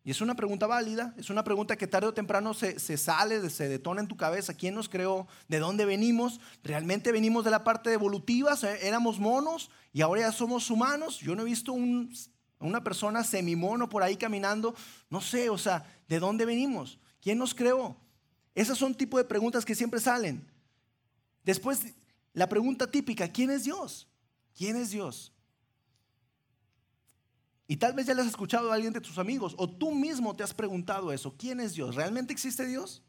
Y 0.03 0.12
es 0.12 0.21
una 0.21 0.35
pregunta 0.35 0.67
válida, 0.67 1.15
es 1.17 1.31
una 1.31 1.43
pregunta 1.43 1.75
que 1.75 1.88
tarde 1.88 2.05
o 2.05 2.13
temprano 2.13 2.53
se, 2.53 2.77
sale, 2.97 3.50
se 3.50 3.67
detona 3.67 4.01
en 4.01 4.07
tu 4.07 4.15
cabeza. 4.15 4.53
¿Quién 4.53 4.75
nos 4.75 4.89
creó? 4.89 5.25
¿De 5.47 5.57
dónde 5.57 5.85
venimos? 5.85 6.39
¿Realmente 6.63 7.12
venimos 7.12 7.45
de 7.45 7.50
la 7.50 7.63
parte 7.63 7.91
evolutiva? 7.93 8.55
¿Éramos 8.79 9.17
monos 9.17 9.71
y 9.91 10.01
ahora 10.01 10.21
ya 10.21 10.31
somos 10.31 10.69
humanos? 10.69 11.17
Yo 11.17 11.35
no 11.35 11.41
he 11.41 11.45
visto 11.45 11.73
una 11.73 12.83
persona 12.83 13.23
semimono 13.23 13.89
por 13.89 14.03
ahí 14.03 14.15
caminando. 14.15 14.75
No 15.09 15.19
sé, 15.19 15.50
o 15.50 15.57
sea, 15.57 15.83
¿de 16.07 16.19
dónde 16.19 16.45
venimos? 16.45 17.00
¿Quién 17.23 17.39
nos 17.39 17.55
creó? 17.55 17.97
Esas 18.53 18.77
son 18.77 18.93
tipo 18.93 19.17
de 19.17 19.23
preguntas 19.23 19.65
que 19.65 19.73
siempre 19.73 20.00
salen. 20.00 20.47
Después, 21.43 21.88
la 22.33 22.47
pregunta 22.47 22.85
típica, 22.85 23.27
¿quién 23.29 23.50
es 23.50 23.63
Dios? 23.63 24.07
¿Quién 24.55 24.75
es 24.75 24.91
Dios? 24.91 25.32
Y 27.67 27.77
tal 27.77 27.93
vez 27.93 28.05
ya 28.05 28.13
le 28.13 28.22
has 28.22 28.27
escuchado 28.27 28.72
a 28.72 28.75
alguien 28.75 28.93
de 28.93 29.01
tus 29.01 29.17
amigos 29.17 29.55
o 29.58 29.70
tú 29.70 29.91
mismo 29.91 30.36
te 30.36 30.43
has 30.43 30.53
preguntado 30.53 31.12
eso. 31.12 31.36
¿Quién 31.38 31.60
es 31.60 31.74
Dios? 31.74 31.96
¿Realmente 31.96 32.34
existe 32.34 32.65
Dios? 32.65 33.01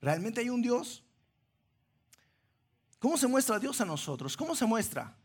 ¿Realmente 0.00 0.40
hay 0.40 0.50
un 0.50 0.62
Dios? 0.62 1.02
¿Cómo 2.98 3.16
se 3.16 3.26
muestra 3.26 3.58
Dios 3.58 3.80
a 3.80 3.84
nosotros? 3.84 4.36
¿Cómo 4.36 4.54
se 4.54 4.66
muestra? 4.66 5.16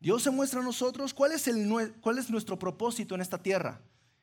Dios 0.00 0.22
se 0.22 0.30
muestra 0.30 0.60
a 0.60 0.64
nosotros. 0.64 1.12
¿Cuál 1.12 1.32
es, 1.32 1.48
el, 1.48 1.94
cuál 2.00 2.18
es 2.18 2.30
nuestro 2.30 2.58
propósito 2.58 3.14
en 3.14 3.20
esta 3.20 3.42
tierra? 3.42 3.80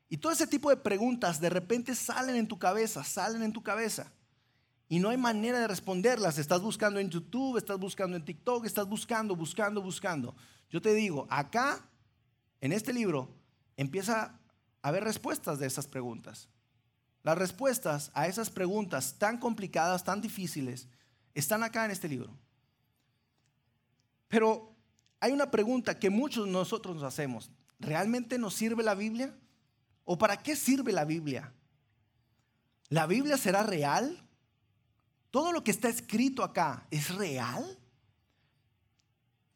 Y 0.10 0.18
todo 0.18 0.32
ese 0.32 0.48
tipo 0.48 0.70
de 0.70 0.78
preguntas 0.78 1.40
de 1.42 1.50
repente 1.50 1.96
salen 1.96 2.36
en 2.36 2.48
tu 2.48 2.58
cabeza, 2.58 3.04
salen 3.04 3.44
en 3.44 3.52
tu 3.52 3.62
cabeza. 3.62 4.12
Y 4.88 5.00
no 5.00 5.10
hay 5.10 5.18
manera 5.18 5.60
de 5.60 5.68
responderlas. 5.68 6.38
Estás 6.38 6.62
buscando 6.62 7.00
en 7.00 7.10
YouTube, 7.10 7.58
estás 7.58 7.80
buscando 7.80 8.16
en 8.16 8.24
TikTok, 8.24 8.66
estás 8.66 8.88
buscando, 8.88 9.36
buscando, 9.36 9.82
buscando. 9.82 10.36
Yo 10.70 10.82
te 10.82 10.94
digo, 10.94 11.28
acá, 11.30 11.90
en 12.62 12.72
este 12.72 12.94
libro, 12.94 13.30
empieza 13.78 14.40
a 14.82 14.88
haber 14.88 15.04
respuestas 15.04 15.60
de 15.60 15.68
esas 15.68 15.88
preguntas. 15.88 16.50
Las 17.24 17.38
respuestas 17.38 18.12
a 18.14 18.28
esas 18.28 18.50
preguntas 18.50 19.16
tan 19.18 19.40
complicadas, 19.40 20.04
tan 20.04 20.22
difíciles, 20.22 20.88
están 21.34 21.64
acá 21.64 21.86
en 21.86 21.92
este 21.92 22.08
libro. 22.08 22.38
Pero 24.28 24.76
hay 25.20 25.32
una 25.32 25.50
pregunta 25.50 25.98
que 25.98 26.10
muchos 26.10 26.46
de 26.46 26.52
nosotros 26.52 26.96
nos 26.96 27.04
hacemos. 27.04 27.52
¿Realmente 27.80 28.38
nos 28.38 28.54
sirve 28.54 28.84
la 28.84 28.96
Biblia? 28.96 29.36
¿O 30.04 30.18
para 30.18 30.38
qué 30.38 30.56
sirve 30.56 30.92
la 30.92 31.04
Biblia? 31.04 31.52
¿La 32.90 33.08
Biblia 33.08 33.38
será 33.38 33.64
real? 33.64 34.24
¿Todo 35.32 35.52
lo 35.52 35.64
que 35.64 35.72
está 35.72 35.90
escrito 35.90 36.44
acá 36.44 36.86
es 36.92 37.14
real? 37.16 37.80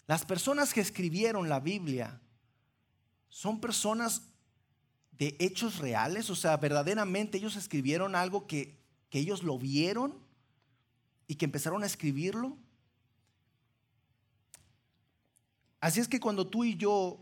Las 0.08 0.25
personas 0.25 0.74
que 0.74 0.82
escribieron 0.82 1.50
la 1.50 1.60
Biblia 1.60 2.20
son 3.29 3.62
personas 3.62 4.24
de 5.12 5.36
hechos 5.39 5.77
reales, 5.79 6.29
o 6.29 6.36
sea, 6.36 6.57
verdaderamente 6.57 7.38
ellos 7.38 7.55
escribieron 7.55 8.15
algo 8.15 8.48
que, 8.48 8.79
que 9.09 9.19
ellos 9.19 9.43
lo 9.43 9.57
vieron 9.57 10.17
y 11.27 11.36
que 11.36 11.45
empezaron 11.45 11.83
a 11.83 11.86
escribirlo. 11.86 12.57
Así 15.79 16.00
es 16.00 16.07
que 16.07 16.19
cuando 16.19 16.48
tú 16.48 16.63
y 16.63 16.75
yo 16.75 17.19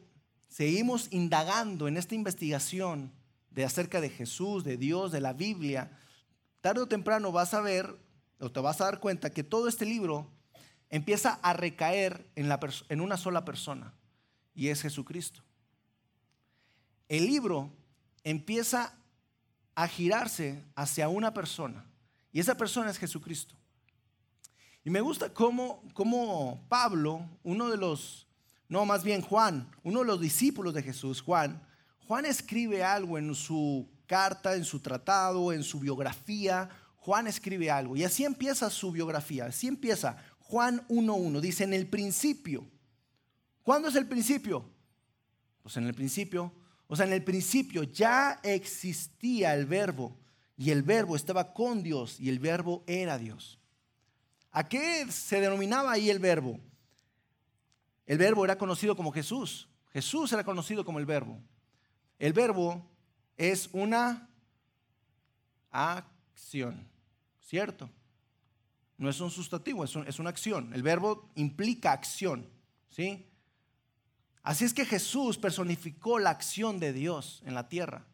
seguimos 0.47 1.07
indagando 1.11 1.87
en 1.87 1.97
esta 1.97 2.15
investigación 2.15 3.11
de 3.51 3.65
acerca 3.65 4.01
de 4.01 4.09
Jesús, 4.09 4.63
de 4.63 4.77
Dios, 4.77 5.11
de 5.11 5.21
la 5.21 5.33
Biblia, 5.33 5.91
tarde 6.61 6.81
o 6.81 6.87
temprano 6.87 7.31
vas 7.31 7.53
a 7.53 7.61
ver 7.61 7.99
o 8.39 8.51
te 8.51 8.59
vas 8.59 8.79
a 8.81 8.85
dar 8.85 8.99
cuenta 8.99 9.31
que 9.31 9.43
todo 9.43 9.67
este 9.67 9.85
libro 9.85 10.29
empieza 10.89 11.39
a 11.41 11.53
recaer 11.53 12.29
en, 12.35 12.49
en 12.89 13.01
una 13.01 13.17
sola 13.17 13.43
persona 13.43 13.93
y 14.53 14.69
es 14.69 14.81
Jesucristo. 14.81 15.46
El 17.07 17.25
libro 17.25 17.71
empieza 18.23 18.93
a 19.75 19.87
girarse 19.87 20.63
hacia 20.75 21.07
una 21.09 21.33
persona 21.33 21.85
y 22.31 22.39
esa 22.39 22.55
persona 22.55 22.89
es 22.89 22.97
Jesucristo. 22.97 23.55
Y 24.83 24.89
me 24.89 25.01
gusta 25.01 25.33
cómo, 25.33 25.83
cómo 25.93 26.65
Pablo, 26.69 27.27
uno 27.43 27.69
de 27.69 27.77
los 27.77 28.27
no, 28.69 28.85
más 28.85 29.03
bien 29.03 29.21
Juan, 29.21 29.69
uno 29.83 29.99
de 29.99 30.05
los 30.05 30.19
discípulos 30.19 30.73
de 30.73 30.83
Jesús, 30.83 31.21
Juan, 31.21 31.61
Juan 32.05 32.25
escribe 32.25 32.83
algo 32.83 33.17
en 33.17 33.33
su 33.33 33.87
carta, 34.05 34.55
en 34.55 34.65
su 34.65 34.79
tratado, 34.79 35.53
en 35.53 35.63
su 35.63 35.79
biografía. 35.79 36.69
Juan 36.97 37.27
escribe 37.27 37.71
algo 37.71 37.95
y 37.95 38.03
así 38.03 38.25
empieza 38.25 38.69
su 38.69 38.91
biografía, 38.91 39.45
así 39.45 39.67
empieza 39.67 40.17
Juan 40.39 40.85
1.1. 40.87 41.39
Dice, 41.39 41.63
en 41.63 41.73
el 41.73 41.87
principio. 41.87 42.65
¿Cuándo 43.63 43.89
es 43.89 43.95
el 43.95 44.07
principio? 44.07 44.69
Pues 45.63 45.75
en 45.77 45.85
el 45.85 45.93
principio. 45.93 46.51
O 46.87 46.95
sea, 46.95 47.05
en 47.05 47.13
el 47.13 47.23
principio 47.23 47.83
ya 47.83 48.39
existía 48.43 49.53
el 49.53 49.65
verbo 49.65 50.17
y 50.55 50.71
el 50.71 50.83
verbo 50.83 51.15
estaba 51.15 51.53
con 51.53 51.83
Dios 51.83 52.19
y 52.19 52.29
el 52.29 52.39
verbo 52.39 52.83
era 52.87 53.17
Dios. 53.17 53.59
¿A 54.51 54.67
qué 54.67 55.05
se 55.11 55.41
denominaba 55.41 55.91
ahí 55.91 56.09
el 56.09 56.19
verbo? 56.19 56.59
El 58.05 58.17
verbo 58.17 58.45
era 58.45 58.57
conocido 58.57 58.95
como 58.95 59.11
Jesús. 59.11 59.67
Jesús 59.91 60.31
era 60.31 60.43
conocido 60.43 60.85
como 60.85 60.99
el 60.99 61.05
verbo. 61.05 61.39
El 62.17 62.33
verbo 62.33 62.89
es 63.35 63.69
una 63.73 64.29
acción, 65.69 66.87
¿cierto? 67.41 67.89
No 68.97 69.09
es 69.09 69.19
un 69.19 69.29
sustantivo, 69.29 69.83
es, 69.83 69.95
es 69.95 70.17
una 70.17 70.29
acción. 70.29 70.73
El 70.73 70.81
verbo 70.81 71.29
implica 71.35 71.91
acción, 71.91 72.49
¿sí? 72.89 73.26
Así 74.47 74.63
es 74.63 74.73
que 74.73 74.85
Jesús 74.85 75.37
personificó 75.37 76.19
la 76.19 76.29
acción 76.29 76.79
de 76.79 76.93
Dios 76.93 77.41
en 77.45 77.53
la 77.53 77.67
tierra. 77.67 78.05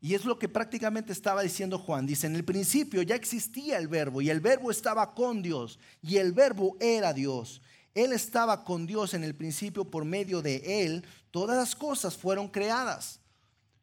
Y 0.00 0.14
es 0.14 0.24
lo 0.24 0.36
que 0.36 0.48
prácticamente 0.48 1.12
estaba 1.12 1.40
diciendo 1.40 1.78
Juan. 1.78 2.04
Dice, 2.04 2.26
en 2.26 2.34
el 2.34 2.44
principio 2.44 3.00
ya 3.02 3.14
existía 3.14 3.78
el 3.78 3.86
verbo 3.86 4.20
y 4.20 4.28
el 4.28 4.40
verbo 4.40 4.72
estaba 4.72 5.14
con 5.14 5.40
Dios 5.40 5.78
y 6.02 6.16
el 6.16 6.32
verbo 6.32 6.76
era 6.80 7.12
Dios. 7.12 7.62
Él 7.94 8.12
estaba 8.12 8.64
con 8.64 8.88
Dios 8.88 9.14
en 9.14 9.22
el 9.22 9.36
principio 9.36 9.88
por 9.88 10.04
medio 10.04 10.42
de 10.42 10.84
Él. 10.84 11.06
Todas 11.30 11.56
las 11.56 11.76
cosas 11.76 12.16
fueron 12.16 12.48
creadas. 12.48 13.20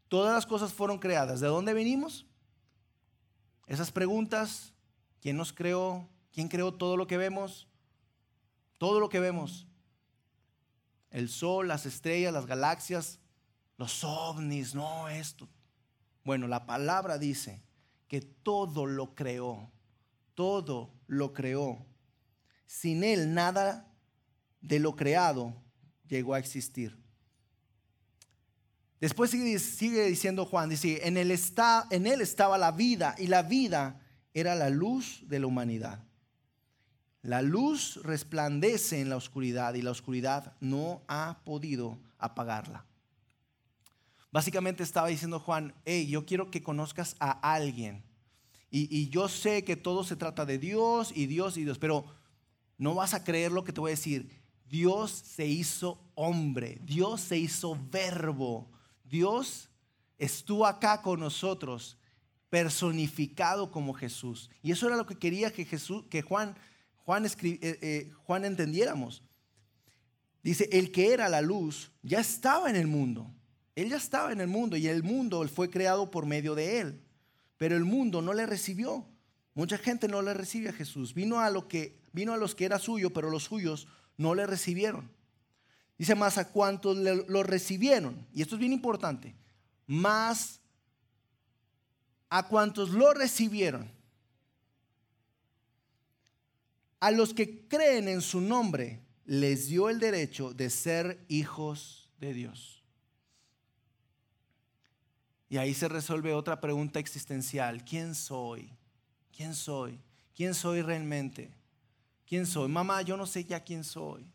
Todas 0.10 0.36
las 0.36 0.46
cosas 0.46 0.74
fueron 0.74 1.00
creadas. 1.00 1.40
¿De 1.40 1.48
dónde 1.48 1.74
venimos? 1.74 2.26
Esas 3.68 3.90
preguntas, 3.90 4.74
¿quién 5.22 5.38
nos 5.38 5.54
creó? 5.54 6.10
¿Quién 6.34 6.50
creó 6.50 6.74
todo 6.74 6.98
lo 6.98 7.08
que 7.08 7.16
vemos? 7.16 7.70
Todo 8.78 9.00
lo 9.00 9.08
que 9.08 9.22
vemos. 9.22 9.69
El 11.12 11.30
sol, 11.30 11.68
las 11.68 11.86
estrellas, 11.86 12.34
las 12.34 12.46
galaxias, 12.46 13.20
los 13.78 14.04
ovnis, 14.04 14.76
no 14.76 15.10
esto. 15.10 15.50
Bueno, 16.24 16.48
la 16.48 16.66
palabra 16.66 17.18
dice 17.18 17.64
que 18.08 18.22
todo 18.22 18.86
lo 18.86 19.16
creó. 19.16 19.72
Todo 20.36 20.94
lo 21.08 21.34
creó. 21.34 21.86
Sin 22.66 23.04
Él 23.04 23.34
nada 23.34 23.92
de 24.62 24.80
lo 24.80 24.96
creado 24.96 25.56
llegó 26.08 26.34
a 26.34 26.40
existir. 26.40 26.98
Después 29.00 29.32
sigue, 29.32 30.06
diciendo 30.06 30.46
Juan, 30.46 30.70
dice, 30.70 31.08
en 31.08 31.16
él, 31.16 31.32
está, 31.32 31.88
en 31.90 32.06
él 32.06 32.20
estaba 32.20 32.58
la 32.58 32.72
vida 32.72 33.16
y 33.18 33.28
la 33.28 33.44
vida 33.44 34.06
era 34.34 34.56
la 34.56 34.70
luz 34.70 35.24
de 35.28 35.40
la 35.40 35.48
humanidad. 35.48 36.04
La 37.22 37.42
luz 37.42 38.00
resplandece 38.04 39.02
en 39.02 39.10
la 39.10 39.18
oscuridad 39.18 39.74
y 39.74 39.82
la 39.82 39.92
oscuridad 39.92 40.56
no 40.62 41.02
ha 41.08 41.42
podido 41.44 42.00
apagarla. 42.18 42.86
Básicamente 44.32 44.84
estaba 44.84 45.08
diciendo 45.08 45.40
Juan, 45.40 45.74
hey, 45.86 46.08
yo 46.08 46.26
quiero 46.26 46.52
que 46.52 46.64
conozcas 46.64 47.16
a 47.20 47.32
alguien. 47.54 48.04
Y, 48.72 48.96
y, 48.96 49.10
yo 49.10 49.28
sé 49.28 49.64
que 49.64 49.76
todo 49.76 50.04
se 50.04 50.16
trata 50.16 50.46
de 50.46 50.60
Dios 50.60 51.12
y 51.16 51.26
Dios 51.26 51.58
y 51.58 51.64
Dios, 51.64 51.80
pero 51.80 52.06
no 52.78 52.94
vas 52.94 53.16
a 53.16 53.24
creer 53.24 53.52
lo 53.52 53.64
que 53.64 53.74
te 53.74 53.82
voy 53.82 53.90
a 53.90 53.96
decir. 53.96 54.40
Dios 54.68 55.10
se 55.12 55.48
hizo 55.48 56.00
hombre, 56.14 56.80
Dios 56.84 57.22
se 57.22 57.38
hizo 57.40 57.76
verbo, 57.90 58.70
Dios 59.04 59.70
estuvo 60.20 60.68
acá 60.68 61.02
con 61.02 61.20
nosotros, 61.20 61.98
personificado 62.50 63.72
como 63.72 63.94
Jesús. 63.94 64.52
Y 64.62 64.72
eso 64.72 64.86
era 64.88 64.96
lo 64.96 65.08
que 65.08 65.18
quería 65.18 65.52
que 65.52 65.66
Jesús, 65.66 66.06
que 66.10 66.22
Juan, 66.22 66.56
Juan, 67.10 67.26
eh, 67.26 67.32
eh, 67.42 68.12
Juan 68.28 68.46
entendiéramos. 68.46 69.24
Dice, 70.44 70.70
el 70.72 70.92
que 70.92 71.12
era 71.12 71.28
la 71.28 71.42
luz 71.42 71.90
ya 72.04 72.20
estaba 72.20 72.70
en 72.70 72.76
el 72.76 72.86
mundo. 72.86 73.34
Él 73.74 73.90
ya 73.90 73.98
estaba 73.98 74.32
en 74.32 74.40
el 74.42 74.48
mundo 74.48 74.78
y 74.78 74.86
el 74.86 75.02
mundo 75.02 75.44
fue 75.48 75.72
creado 75.72 76.12
por 76.12 76.28
medio 76.28 76.54
de 76.54 76.82
él. 76.82 77.02
Pero 77.58 77.76
el 77.76 77.84
mundo 77.84 78.22
no 78.22 78.32
le 78.34 78.46
recibió. 78.46 79.08
Mucha 79.56 79.80
gente 79.80 80.08
no 80.08 80.22
le 80.22 80.36
recibe 80.36 80.70
a 80.70 80.74
Jesús. 80.74 81.16
Vino 81.16 81.40
a 81.40 81.50
lo 81.50 81.68
que 81.68 81.98
vino 82.14 82.32
a 82.32 82.38
los 82.38 82.54
que 82.54 82.66
era 82.66 82.78
suyo, 82.78 83.12
pero 83.12 83.32
los 83.32 83.46
suyos 83.46 83.88
no 84.16 84.36
le 84.36 84.46
recibieron. 84.46 85.10
Dice 85.98 86.14
más 86.14 86.38
a 86.38 86.50
cuantos 86.50 86.96
lo 86.96 87.42
recibieron, 87.42 88.28
y 88.36 88.44
esto 88.44 88.54
es 88.54 88.60
bien 88.60 88.72
importante, 88.72 89.36
más 89.88 90.62
a 92.30 92.48
cuantos 92.48 92.92
lo 92.92 93.14
recibieron, 93.14 93.92
a 97.00 97.12
los 97.12 97.34
que 97.34 97.68
creen 97.68 98.08
en 98.08 98.22
su 98.22 98.42
nombre, 98.42 99.02
les 99.26 99.68
dio 99.68 99.90
el 99.90 100.00
derecho 100.00 100.54
de 100.54 100.70
ser 100.70 101.24
hijos 101.28 102.10
de 102.20 102.34
Dios. 102.34 102.84
Y 105.50 105.58
ahí 105.58 105.74
se 105.74 105.88
resuelve 105.88 106.34
otra 106.34 106.62
pregunta 106.62 107.00
existencial. 107.00 107.84
¿Quién 107.84 108.14
soy? 108.14 108.72
¿Quién 109.36 109.56
soy? 109.56 110.00
¿Quién 110.36 110.54
soy 110.54 110.82
realmente? 110.82 111.52
¿Quién 112.26 112.46
soy? 112.46 112.70
Mamá, 112.70 113.02
yo 113.02 113.18
no 113.18 113.26
sé 113.26 113.44
ya 113.46 113.64
quién 113.64 113.84
soy. 113.84 114.32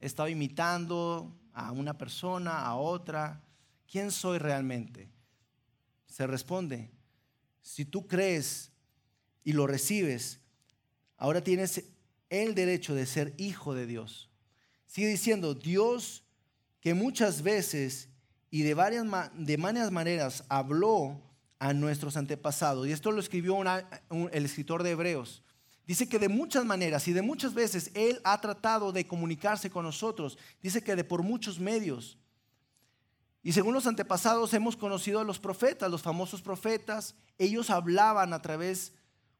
He 0.00 0.06
estado 0.06 0.28
imitando 0.28 1.34
a 1.52 1.72
una 1.72 1.96
persona, 1.96 2.60
a 2.60 2.74
otra. 2.74 3.42
¿Quién 3.90 4.10
soy 4.10 4.38
realmente? 4.38 5.08
Se 6.06 6.26
responde, 6.26 6.90
si 7.62 7.84
tú 7.84 8.06
crees 8.06 8.70
y 9.42 9.52
lo 9.52 9.66
recibes, 9.66 10.40
ahora 11.16 11.42
tienes 11.42 11.84
el 12.30 12.54
derecho 12.54 12.94
de 12.94 13.06
ser 13.06 13.34
hijo 13.36 13.74
de 13.74 13.86
Dios. 13.86 14.30
Sigue 14.86 15.08
diciendo, 15.08 15.54
Dios 15.54 16.24
que 16.80 16.94
muchas 16.94 17.42
veces 17.42 18.08
y 18.50 18.62
de 18.62 18.74
varias 18.74 19.04
de 19.34 19.58
maneras 19.58 20.44
habló 20.48 21.20
a 21.58 21.72
nuestros 21.72 22.16
antepasados. 22.16 22.86
Y 22.86 22.92
esto 22.92 23.10
lo 23.10 23.20
escribió 23.20 23.58
el 23.62 24.44
escritor 24.44 24.82
de 24.82 24.90
Hebreos. 24.92 25.42
Dice 25.86 26.08
que 26.08 26.18
de 26.18 26.28
muchas 26.28 26.64
maneras 26.64 27.06
y 27.06 27.12
de 27.12 27.22
muchas 27.22 27.54
veces 27.54 27.90
Él 27.94 28.20
ha 28.24 28.40
tratado 28.40 28.92
de 28.92 29.06
comunicarse 29.06 29.70
con 29.70 29.84
nosotros. 29.84 30.36
Dice 30.62 30.82
que 30.82 30.96
de 30.96 31.04
por 31.04 31.22
muchos 31.22 31.60
medios. 31.60 32.18
Y 33.42 33.52
según 33.52 33.74
los 33.74 33.86
antepasados 33.86 34.52
hemos 34.54 34.76
conocido 34.76 35.20
a 35.20 35.24
los 35.24 35.38
profetas, 35.38 35.90
los 35.90 36.02
famosos 36.02 36.42
profetas. 36.42 37.14
Ellos 37.38 37.70
hablaban 37.70 38.32
a 38.32 38.42
través, 38.42 38.92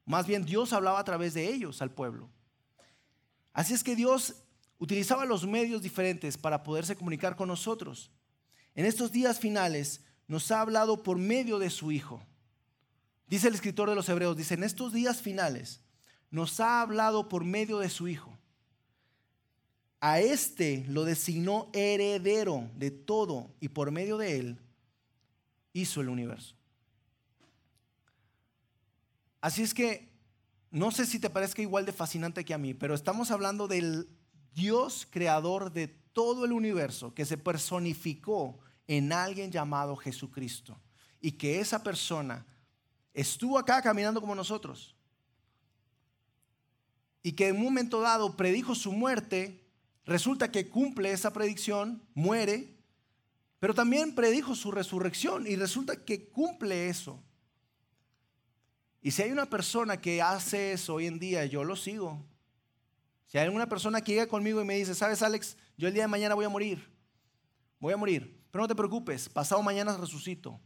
más 0.07 0.25
bien 0.25 0.45
Dios 0.45 0.71
hablaba 0.71 0.99
a 0.99 1.03
través 1.03 1.33
de 1.33 1.53
ellos 1.53 1.81
al 1.81 1.91
pueblo. 1.91 2.29
Así 3.51 3.73
es 3.73 3.83
que 3.83 3.95
Dios 3.95 4.35
utilizaba 4.79 5.25
los 5.25 5.45
medios 5.45 5.81
diferentes 5.81 6.37
para 6.37 6.63
poderse 6.63 6.95
comunicar 6.95 7.35
con 7.35 7.49
nosotros. 7.49 8.09
En 8.73 8.85
estos 8.85 9.11
días 9.11 9.37
finales 9.37 10.05
nos 10.25 10.49
ha 10.49 10.61
hablado 10.61 11.03
por 11.03 11.17
medio 11.17 11.59
de 11.59 11.69
su 11.69 11.91
Hijo. 11.91 12.23
Dice 13.27 13.49
el 13.49 13.55
escritor 13.55 13.89
de 13.89 13.95
los 13.95 14.07
Hebreos, 14.07 14.37
dice, 14.37 14.53
en 14.53 14.63
estos 14.63 14.93
días 14.93 15.21
finales 15.21 15.81
nos 16.31 16.61
ha 16.61 16.81
hablado 16.81 17.27
por 17.27 17.43
medio 17.43 17.79
de 17.79 17.89
su 17.89 18.07
Hijo. 18.07 18.37
A 19.99 20.21
este 20.21 20.85
lo 20.87 21.03
designó 21.03 21.69
heredero 21.73 22.69
de 22.75 22.91
todo 22.91 23.51
y 23.59 23.67
por 23.67 23.91
medio 23.91 24.17
de 24.17 24.39
él 24.39 24.59
hizo 25.73 25.99
el 25.99 26.07
universo. 26.07 26.56
Así 29.47 29.63
es 29.63 29.73
que 29.73 30.09
no 30.71 30.91
sé 30.91 31.05
si 31.05 31.19
te 31.19 31.29
parezca 31.29 31.61
igual 31.61 31.85
de 31.85 31.93
fascinante 31.93 32.43
que 32.43 32.53
a 32.53 32.57
mí, 32.57 32.73
pero 32.73 32.93
estamos 32.93 33.31
hablando 33.31 33.69
del 33.69 34.09
Dios 34.53 35.07
creador 35.09 35.71
de 35.71 35.87
todo 35.87 36.43
el 36.43 36.51
universo 36.51 37.13
que 37.13 37.23
se 37.23 37.37
personificó 37.37 38.59
en 38.87 39.13
alguien 39.13 39.49
llamado 39.49 39.95
Jesucristo 39.95 40.77
y 41.21 41.31
que 41.31 41.61
esa 41.61 41.81
persona 41.81 42.45
estuvo 43.13 43.57
acá 43.57 43.81
caminando 43.81 44.19
como 44.19 44.35
nosotros 44.35 44.97
y 47.23 47.31
que 47.31 47.47
en 47.47 47.55
un 47.55 47.63
momento 47.63 48.01
dado 48.01 48.35
predijo 48.35 48.75
su 48.75 48.91
muerte, 48.91 49.65
resulta 50.03 50.51
que 50.51 50.67
cumple 50.67 51.13
esa 51.13 51.31
predicción, 51.31 52.03
muere, 52.13 52.75
pero 53.59 53.73
también 53.73 54.13
predijo 54.13 54.55
su 54.55 54.71
resurrección 54.71 55.47
y 55.47 55.55
resulta 55.55 56.03
que 56.03 56.27
cumple 56.27 56.89
eso. 56.89 57.23
Y 59.01 59.11
si 59.11 59.21
hay 59.21 59.31
una 59.31 59.49
persona 59.49 60.01
que 60.01 60.21
hace 60.21 60.73
eso 60.73 60.95
hoy 60.95 61.07
en 61.07 61.19
día, 61.19 61.45
yo 61.45 61.63
lo 61.63 61.75
sigo. 61.75 62.25
Si 63.27 63.37
hay 63.37 63.47
una 63.49 63.67
persona 63.67 64.01
que 64.01 64.13
llega 64.13 64.27
conmigo 64.27 64.61
y 64.61 64.65
me 64.65 64.75
dice, 64.75 64.95
sabes 64.95 65.21
Alex, 65.21 65.57
yo 65.77 65.87
el 65.87 65.93
día 65.93 66.03
de 66.03 66.07
mañana 66.07 66.33
voy 66.33 66.45
a 66.45 66.49
morir, 66.49 66.89
voy 67.79 67.93
a 67.93 67.97
morir, 67.97 68.41
pero 68.51 68.63
no 68.63 68.67
te 68.67 68.75
preocupes, 68.75 69.29
pasado 69.29 69.61
mañana 69.61 69.97
resucito. 69.97 70.59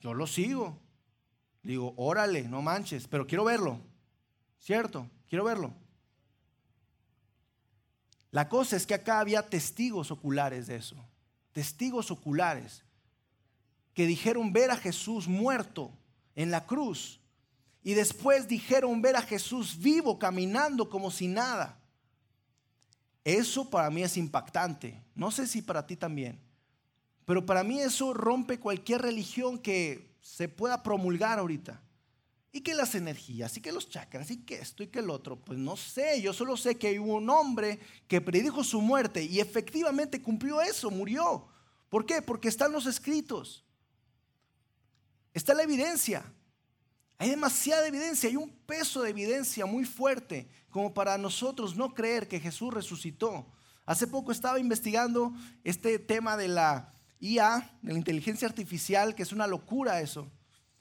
Yo 0.00 0.14
lo 0.14 0.26
sigo. 0.26 0.78
Digo, 1.62 1.92
órale, 1.96 2.48
no 2.48 2.62
manches, 2.62 3.06
pero 3.06 3.26
quiero 3.26 3.44
verlo. 3.44 3.80
¿Cierto? 4.58 5.08
Quiero 5.28 5.44
verlo. 5.44 5.74
La 8.30 8.48
cosa 8.48 8.76
es 8.76 8.86
que 8.86 8.94
acá 8.94 9.20
había 9.20 9.48
testigos 9.48 10.10
oculares 10.10 10.66
de 10.68 10.76
eso. 10.76 10.96
Testigos 11.52 12.10
oculares 12.10 12.84
que 13.92 14.06
dijeron 14.06 14.52
ver 14.52 14.70
a 14.70 14.76
Jesús 14.76 15.26
muerto 15.26 15.90
en 16.34 16.50
la 16.50 16.64
cruz. 16.64 17.19
Y 17.82 17.94
después 17.94 18.46
dijeron 18.46 19.00
ver 19.00 19.16
a 19.16 19.22
Jesús 19.22 19.78
vivo 19.78 20.18
caminando 20.18 20.88
como 20.88 21.10
si 21.10 21.28
nada. 21.28 21.80
Eso 23.24 23.68
para 23.68 23.90
mí 23.90 24.02
es 24.02 24.16
impactante. 24.16 25.02
No 25.14 25.30
sé 25.30 25.46
si 25.46 25.62
para 25.62 25.86
ti 25.86 25.96
también. 25.96 26.40
Pero 27.24 27.44
para 27.46 27.62
mí 27.62 27.80
eso 27.80 28.12
rompe 28.12 28.58
cualquier 28.58 29.02
religión 29.02 29.58
que 29.58 30.16
se 30.20 30.48
pueda 30.48 30.82
promulgar 30.82 31.38
ahorita. 31.38 31.80
Y 32.52 32.62
que 32.62 32.74
las 32.74 32.96
energías, 32.96 33.56
y 33.56 33.60
que 33.60 33.70
los 33.70 33.88
chakras, 33.88 34.30
y 34.32 34.38
que 34.38 34.56
esto, 34.56 34.82
y 34.82 34.88
que 34.88 34.98
el 34.98 35.08
otro. 35.08 35.36
Pues 35.36 35.58
no 35.58 35.76
sé, 35.76 36.20
yo 36.20 36.32
solo 36.32 36.56
sé 36.56 36.76
que 36.76 36.98
hubo 36.98 37.14
un 37.14 37.30
hombre 37.30 37.78
que 38.08 38.20
predijo 38.20 38.64
su 38.64 38.80
muerte 38.80 39.22
y 39.22 39.38
efectivamente 39.38 40.20
cumplió 40.20 40.60
eso, 40.60 40.90
murió. 40.90 41.46
¿Por 41.88 42.04
qué? 42.04 42.20
Porque 42.20 42.48
están 42.48 42.72
los 42.72 42.86
escritos. 42.86 43.64
Está 45.32 45.54
la 45.54 45.62
evidencia. 45.62 46.24
Hay 47.20 47.28
demasiada 47.28 47.86
evidencia, 47.86 48.30
hay 48.30 48.36
un 48.36 48.48
peso 48.48 49.02
de 49.02 49.10
evidencia 49.10 49.66
muy 49.66 49.84
fuerte 49.84 50.48
como 50.70 50.94
para 50.94 51.18
nosotros 51.18 51.76
no 51.76 51.92
creer 51.92 52.26
que 52.26 52.40
Jesús 52.40 52.72
resucitó. 52.72 53.46
Hace 53.84 54.06
poco 54.06 54.32
estaba 54.32 54.58
investigando 54.58 55.34
este 55.62 55.98
tema 55.98 56.38
de 56.38 56.48
la 56.48 56.94
IA, 57.20 57.78
de 57.82 57.92
la 57.92 57.98
inteligencia 57.98 58.48
artificial, 58.48 59.14
que 59.14 59.22
es 59.22 59.32
una 59.34 59.46
locura 59.46 60.00
eso. 60.00 60.32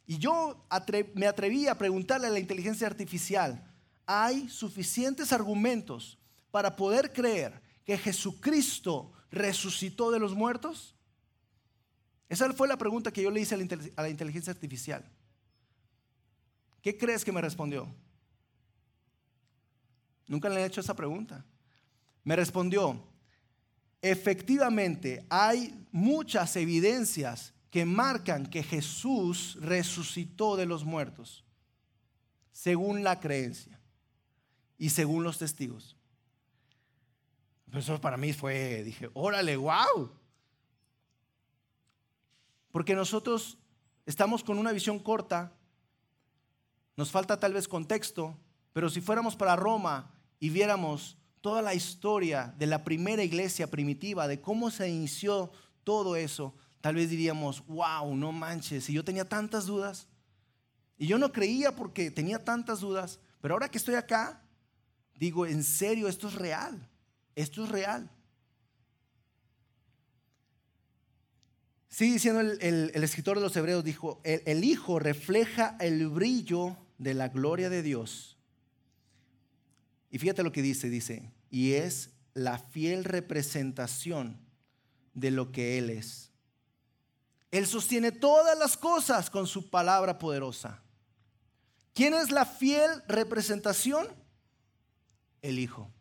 Y 0.07 0.17
yo 0.17 0.65
me 1.13 1.27
atreví 1.27 1.67
a 1.67 1.77
preguntarle 1.77 2.27
a 2.27 2.31
la 2.31 2.39
inteligencia 2.39 2.87
artificial, 2.87 3.61
¿hay 4.05 4.47
suficientes 4.47 5.33
argumentos 5.33 6.19
para 6.51 6.77
poder 6.77 7.11
creer 7.11 7.61
que 7.83 7.97
Jesucristo 7.97 9.11
resucitó 9.29 10.09
de 10.09 10.19
los 10.19 10.33
muertos? 10.35 10.95
Esa 12.29 12.49
fue 12.53 12.69
la 12.69 12.77
pregunta 12.77 13.11
que 13.11 13.23
yo 13.23 13.29
le 13.29 13.41
hice 13.41 13.55
a 13.97 14.01
la 14.03 14.09
inteligencia 14.09 14.53
artificial. 14.53 15.03
¿Qué 16.81 16.97
crees 16.97 17.25
que 17.25 17.31
me 17.31 17.41
respondió? 17.41 17.87
Nunca 20.27 20.49
le 20.49 20.61
he 20.61 20.65
hecho 20.65 20.81
esa 20.81 20.95
pregunta. 20.95 21.45
Me 22.23 22.35
respondió, 22.35 23.03
efectivamente 24.01 25.25
hay 25.29 25.87
muchas 25.91 26.55
evidencias 26.55 27.53
que 27.71 27.85
marcan 27.85 28.45
que 28.45 28.63
Jesús 28.63 29.57
resucitó 29.61 30.55
de 30.55 30.65
los 30.65 30.83
muertos, 30.83 31.43
según 32.51 33.03
la 33.03 33.19
creencia 33.19 33.79
y 34.77 34.89
según 34.89 35.23
los 35.23 35.37
testigos. 35.37 35.95
Eso 37.71 38.01
para 38.01 38.17
mí 38.17 38.33
fue, 38.33 38.83
dije, 38.83 39.09
órale, 39.13 39.55
wow. 39.55 40.11
Porque 42.71 42.95
nosotros 42.95 43.57
estamos 44.05 44.43
con 44.43 44.57
una 44.57 44.71
visión 44.71 44.99
corta, 44.99 45.53
nos 46.99 47.11
falta 47.11 47.39
tal 47.39 47.53
vez 47.53 47.65
contexto, 47.65 48.37
pero 48.73 48.89
si 48.89 48.99
fuéramos 48.99 49.37
para 49.37 49.55
Roma 49.55 50.11
y 50.37 50.49
viéramos 50.49 51.17
toda 51.39 51.61
la 51.61 51.73
historia 51.73 52.53
de 52.57 52.67
la 52.67 52.83
primera 52.83 53.23
iglesia 53.23 53.71
primitiva, 53.71 54.27
de 54.27 54.41
cómo 54.41 54.69
se 54.69 54.89
inició 54.89 55.49
todo 55.85 56.17
eso, 56.17 56.53
tal 56.81 56.95
vez 56.95 57.09
diríamos, 57.09 57.65
wow, 57.67 58.13
no 58.17 58.33
manches, 58.33 58.89
y 58.89 58.93
yo 58.93 59.05
tenía 59.05 59.23
tantas 59.23 59.65
dudas. 59.65 60.09
Y 60.97 61.07
yo 61.07 61.17
no 61.17 61.31
creía 61.31 61.73
porque 61.73 62.11
tenía 62.11 62.43
tantas 62.43 62.81
dudas, 62.81 63.21
pero 63.39 63.53
ahora 63.53 63.69
que 63.69 63.77
estoy 63.77 63.95
acá, 63.95 64.43
digo, 65.15 65.45
en 65.45 65.63
serio, 65.63 66.09
esto 66.09 66.27
es 66.27 66.35
real, 66.35 66.85
esto 67.33 67.63
es 67.63 67.69
real. 67.69 68.11
Sigue 71.87 72.11
diciendo 72.11 72.41
el, 72.41 72.91
escritor 72.93 73.37
de 73.37 73.43
los 73.43 73.55
Hebreos, 73.55 73.85
dijo, 73.85 74.19
el 74.25 74.65
Hijo 74.65 74.99
refleja 74.99 75.77
el 75.79 76.09
brillo 76.09 76.75
de 76.99 77.15
la 77.15 77.29
gloria 77.29 77.71
de 77.71 77.81
Dios 77.81 78.39
y 80.11 80.17
fíjate 80.17 80.43
lo 80.43 80.51
que 80.51 80.61
dice, 80.61 80.89
dice, 80.89 81.31
y 81.49 81.73
es 81.73 82.11
la 82.33 82.57
fiel 82.57 83.03
representación 83.03 84.39
de 85.13 85.31
lo 85.31 85.51
que 85.51 85.77
Él 85.77 85.89
es. 85.89 86.31
Él 87.51 87.65
sostiene 87.67 88.11
todas 88.11 88.57
las 88.57 88.77
cosas 88.77 89.29
con 89.29 89.47
su 89.47 89.69
palabra 89.69 90.19
poderosa. 90.19 90.81
¿Quién 91.93 92.13
es 92.13 92.31
la 92.31 92.45
fiel 92.45 92.89
representación? 93.07 94.07
El 95.41 95.59
Hijo. 95.59 95.91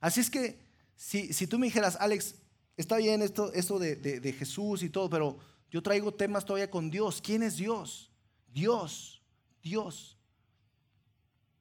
Así 0.00 0.20
es 0.20 0.30
que 0.30 0.60
si, 0.96 1.32
si 1.32 1.46
tú 1.46 1.58
me 1.58 1.66
dijeras, 1.66 1.96
Alex, 2.00 2.34
está 2.76 2.96
bien 2.96 3.22
esto, 3.22 3.52
esto 3.52 3.78
de, 3.78 3.96
de 3.96 4.32
Jesús 4.32 4.82
y 4.82 4.90
todo, 4.90 5.08
pero 5.10 5.38
yo 5.70 5.82
traigo 5.82 6.12
temas 6.14 6.44
todavía 6.44 6.70
con 6.70 6.90
Dios. 6.90 7.20
¿Quién 7.22 7.42
es 7.42 7.56
Dios? 7.56 8.10
Dios, 8.48 9.15
Dios. 9.66 10.16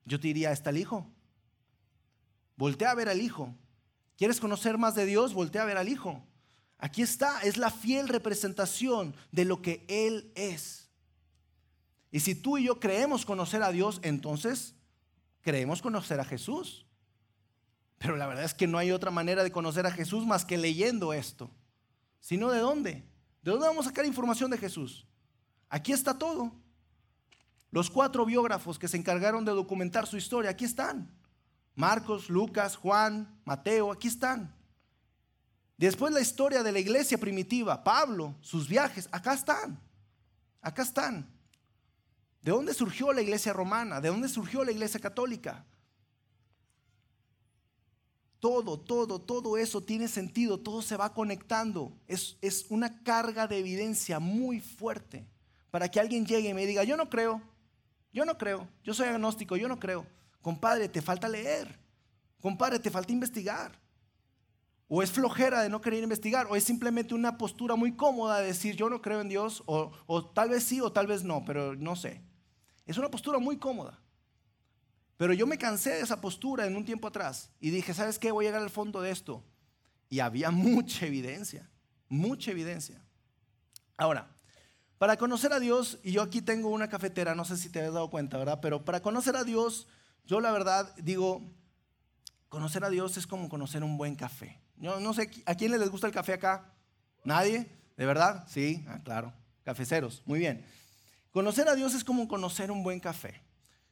Yo 0.05 0.19
te 0.19 0.27
diría, 0.27 0.51
está 0.51 0.69
el 0.69 0.77
Hijo. 0.77 1.11
Voltea 2.55 2.91
a 2.91 2.95
ver 2.95 3.09
al 3.09 3.19
Hijo. 3.19 3.55
¿Quieres 4.15 4.39
conocer 4.39 4.77
más 4.77 4.93
de 4.93 5.07
Dios? 5.07 5.33
Voltea 5.33 5.63
a 5.63 5.65
ver 5.65 5.77
al 5.77 5.89
Hijo. 5.89 6.23
Aquí 6.77 7.01
está, 7.01 7.41
es 7.41 7.57
la 7.57 7.71
fiel 7.71 8.07
representación 8.07 9.15
de 9.31 9.45
lo 9.45 9.63
que 9.63 9.85
Él 9.87 10.31
es. 10.35 10.91
Y 12.11 12.19
si 12.19 12.35
tú 12.35 12.59
y 12.59 12.65
yo 12.65 12.79
creemos 12.79 13.25
conocer 13.25 13.63
a 13.63 13.71
Dios, 13.71 13.99
entonces 14.03 14.75
creemos 15.41 15.81
conocer 15.81 16.19
a 16.19 16.25
Jesús. 16.25 16.85
Pero 17.97 18.17
la 18.17 18.27
verdad 18.27 18.45
es 18.45 18.53
que 18.53 18.67
no 18.67 18.77
hay 18.77 18.91
otra 18.91 19.09
manera 19.09 19.43
de 19.43 19.51
conocer 19.51 19.87
a 19.87 19.91
Jesús 19.91 20.27
más 20.27 20.45
que 20.45 20.57
leyendo 20.57 21.11
esto. 21.11 21.49
Sino 22.19 22.51
de 22.51 22.59
dónde? 22.59 22.91
¿De 23.41 23.51
dónde 23.51 23.67
vamos 23.67 23.87
a 23.87 23.89
sacar 23.89 24.05
información 24.05 24.51
de 24.51 24.59
Jesús? 24.59 25.07
Aquí 25.69 25.91
está 25.91 26.15
todo. 26.15 26.53
Los 27.75 27.89
cuatro 27.89 28.25
biógrafos 28.25 28.79
que 28.79 28.87
se 28.87 28.95
encargaron 28.95 29.43
de 29.43 29.51
documentar 29.51 30.07
su 30.07 30.15
historia, 30.15 30.51
aquí 30.51 30.63
están. 30.63 31.11
Marcos, 31.75 32.29
Lucas, 32.29 32.77
Juan, 32.77 33.37
Mateo, 33.43 33.91
aquí 33.91 34.07
están. 34.07 34.55
Después 35.75 36.13
la 36.13 36.21
historia 36.21 36.63
de 36.63 36.71
la 36.71 36.79
iglesia 36.79 37.17
primitiva, 37.17 37.83
Pablo, 37.83 38.33
sus 38.39 38.69
viajes, 38.69 39.09
acá 39.11 39.33
están. 39.33 39.77
Acá 40.61 40.83
están. 40.83 41.29
¿De 42.41 42.53
dónde 42.53 42.73
surgió 42.73 43.11
la 43.11 43.21
iglesia 43.21 43.51
romana? 43.51 43.99
¿De 43.99 44.07
dónde 44.07 44.29
surgió 44.29 44.63
la 44.63 44.71
iglesia 44.71 45.01
católica? 45.01 45.65
todo, 48.39 48.79
todo, 48.79 49.19
todo 49.19 49.57
eso 49.57 49.83
tiene 49.83 50.07
sentido, 50.07 50.59
todo 50.59 50.81
se 50.81 50.95
va 50.95 51.13
conectando. 51.13 51.91
Es, 52.07 52.37
es 52.39 52.67
una 52.69 53.03
carga 53.03 53.47
de 53.47 53.57
evidencia 53.57 54.19
muy 54.19 54.61
fuerte 54.61 55.27
para 55.71 55.89
que 55.89 55.99
alguien 55.99 56.25
llegue 56.25 56.47
y 56.47 56.53
me 56.53 56.65
diga, 56.65 56.85
yo 56.85 56.95
no 56.95 57.09
creo, 57.09 57.41
yo 58.15 58.23
no 58.23 58.37
creo, 58.37 58.65
yo 58.81 58.93
soy 58.93 59.09
agnóstico, 59.09 59.57
yo 59.57 59.67
no 59.67 59.77
creo. 59.77 60.07
Compadre, 60.41 60.87
te 60.87 61.01
falta 61.01 61.27
leer. 61.27 61.77
Compadre, 62.39 62.79
te 62.79 62.89
falta 62.89 63.11
investigar. 63.11 63.77
O 64.87 65.03
es 65.03 65.11
flojera 65.11 65.61
de 65.61 65.67
no 65.67 65.81
querer 65.81 66.01
investigar, 66.01 66.47
o 66.49 66.55
es 66.55 66.63
simplemente 66.63 67.13
una 67.13 67.37
postura 67.37 67.75
muy 67.75 67.93
cómoda 67.97 68.39
de 68.39 68.47
decir 68.47 68.77
yo 68.77 68.89
no 68.89 69.01
creo 69.01 69.19
en 69.19 69.27
Dios, 69.27 69.63
o, 69.65 69.91
o 70.05 70.25
tal 70.25 70.49
vez 70.49 70.63
sí 70.63 70.79
o 70.79 70.93
tal 70.93 71.07
vez 71.07 71.25
no, 71.25 71.43
pero 71.43 71.75
no 71.75 71.97
sé. 71.97 72.21
Es 72.85 72.97
una 72.97 73.11
postura 73.11 73.37
muy 73.37 73.57
cómoda. 73.57 73.99
Pero 75.17 75.33
yo 75.33 75.45
me 75.45 75.57
cansé 75.57 75.89
de 75.89 76.01
esa 76.01 76.21
postura 76.21 76.65
en 76.65 76.77
un 76.77 76.85
tiempo 76.85 77.09
atrás 77.09 77.51
y 77.59 77.69
dije, 77.69 77.93
¿sabes 77.93 78.17
qué? 78.17 78.31
Voy 78.31 78.45
a 78.45 78.47
llegar 78.47 78.61
al 78.61 78.69
fondo 78.69 79.01
de 79.01 79.11
esto. 79.11 79.43
Y 80.09 80.21
había 80.21 80.51
mucha 80.51 81.05
evidencia, 81.05 81.69
mucha 82.07 82.51
evidencia. 82.51 83.03
Ahora, 83.97 84.34
para 84.97 85.17
conocer 85.17 85.51
a 85.53 85.59
Dios, 85.59 85.99
y 86.03 86.13
yo 86.13 86.21
aquí 86.21 86.41
tengo 86.41 86.69
una 86.69 86.89
cafetera, 86.89 87.35
no 87.35 87.45
sé 87.45 87.57
si 87.57 87.69
te 87.69 87.81
has 87.81 87.93
dado 87.93 88.09
cuenta, 88.09 88.37
¿verdad? 88.37 88.59
Pero 88.61 88.85
para 88.85 89.01
conocer 89.01 89.35
a 89.35 89.43
Dios, 89.43 89.87
yo 90.25 90.39
la 90.39 90.51
verdad 90.51 90.95
digo, 90.97 91.41
conocer 92.49 92.83
a 92.83 92.89
Dios 92.89 93.17
es 93.17 93.27
como 93.27 93.49
conocer 93.49 93.83
un 93.83 93.97
buen 93.97 94.15
café. 94.15 94.59
Yo 94.77 94.99
no 94.99 95.13
sé, 95.13 95.29
¿a 95.45 95.55
quién 95.55 95.71
les 95.71 95.89
gusta 95.89 96.07
el 96.07 96.13
café 96.13 96.33
acá? 96.33 96.73
¿Nadie? 97.23 97.69
¿De 97.97 98.05
verdad? 98.05 98.45
Sí, 98.47 98.85
ah, 98.87 98.99
claro. 99.03 99.33
Cafeceros, 99.63 100.21
muy 100.25 100.39
bien. 100.39 100.65
Conocer 101.31 101.67
a 101.67 101.75
Dios 101.75 101.93
es 101.93 102.03
como 102.03 102.27
conocer 102.27 102.71
un 102.71 102.83
buen 102.83 102.99
café. 102.99 103.41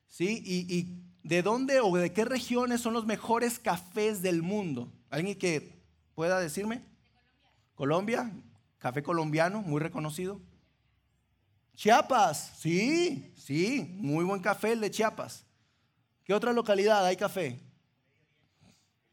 ¿Sí? 0.08 0.42
Y, 0.46 1.04
de 1.24 1.42
dónde 1.42 1.80
o 1.80 1.96
de 1.96 2.12
qué 2.12 2.26
regiones 2.26 2.82
son 2.82 2.94
los 2.94 3.06
mejores 3.06 3.58
cafés 3.58 4.22
del 4.22 4.42
mundo? 4.42 4.92
¿Alguien 5.10 5.38
que 5.38 5.82
pueda 6.16 6.38
decirme? 6.40 6.84
Colombia, 7.76 8.30
café 8.78 9.02
colombiano, 9.04 9.62
muy 9.62 9.80
reconocido. 9.80 10.42
Chiapas, 11.76 12.54
sí, 12.60 13.34
sí, 13.36 13.96
muy 14.00 14.24
buen 14.24 14.42
café 14.42 14.74
el 14.74 14.82
de 14.82 14.92
Chiapas. 14.92 15.46
¿Qué 16.24 16.34
otra 16.34 16.54
localidad 16.54 17.06
hay 17.06 17.18
café? 17.18 17.60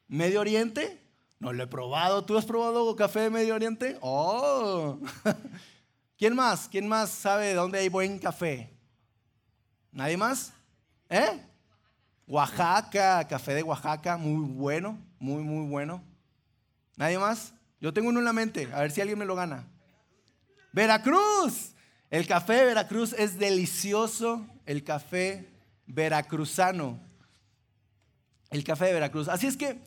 Medio 0.06 0.40
Oriente, 0.40 1.00
no 1.38 1.52
lo 1.52 1.62
he 1.62 1.66
probado. 1.66 2.24
¿Tú 2.24 2.36
has 2.36 2.44
probado 2.44 2.94
café 2.96 3.20
de 3.20 3.30
Medio 3.30 3.54
Oriente? 3.54 3.96
Oh. 4.02 4.98
¿Quién 6.18 6.34
más? 6.34 6.68
¿Quién 6.68 6.86
más 6.86 7.10
sabe 7.10 7.46
de 7.46 7.54
dónde 7.54 7.78
hay 7.78 7.88
buen 7.88 8.18
café? 8.18 8.70
¿Nadie 9.90 10.16
más? 10.16 10.52
¿Eh? 11.08 11.40
Oaxaca, 12.26 13.26
café 13.26 13.54
de 13.54 13.62
Oaxaca, 13.62 14.16
muy 14.16 14.44
bueno, 14.52 14.98
muy, 15.18 15.42
muy 15.42 15.66
bueno. 15.66 16.02
¿Nadie 16.96 17.18
más? 17.18 17.54
Yo 17.80 17.92
tengo 17.92 18.10
uno 18.10 18.18
en 18.18 18.26
la 18.26 18.32
mente, 18.32 18.68
a 18.72 18.80
ver 18.80 18.90
si 18.90 19.00
alguien 19.00 19.18
me 19.18 19.24
lo 19.24 19.34
gana. 19.34 19.66
Veracruz. 20.72 21.74
El 22.10 22.26
café 22.26 22.54
de 22.54 22.64
Veracruz 22.66 23.14
es 23.14 23.38
delicioso, 23.38 24.46
el 24.66 24.84
café 24.84 25.48
veracruzano. 25.86 27.00
El 28.50 28.64
café 28.64 28.86
de 28.86 28.94
Veracruz. 28.94 29.28
Así 29.28 29.46
es 29.46 29.56
que 29.56 29.80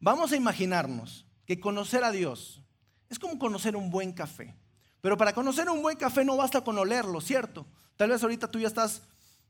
Vamos 0.00 0.30
a 0.30 0.36
imaginarnos 0.36 1.26
que 1.44 1.58
conocer 1.58 2.04
a 2.04 2.12
Dios 2.12 2.62
es 3.10 3.18
como 3.18 3.38
conocer 3.38 3.74
un 3.74 3.90
buen 3.90 4.12
café. 4.12 4.54
Pero 5.00 5.16
para 5.16 5.32
conocer 5.32 5.68
un 5.68 5.82
buen 5.82 5.96
café 5.96 6.24
no 6.24 6.36
basta 6.36 6.60
con 6.62 6.78
olerlo, 6.78 7.20
¿cierto? 7.20 7.66
Tal 7.96 8.10
vez 8.10 8.22
ahorita 8.22 8.50
tú 8.50 8.60
ya 8.60 8.68
estás 8.68 9.02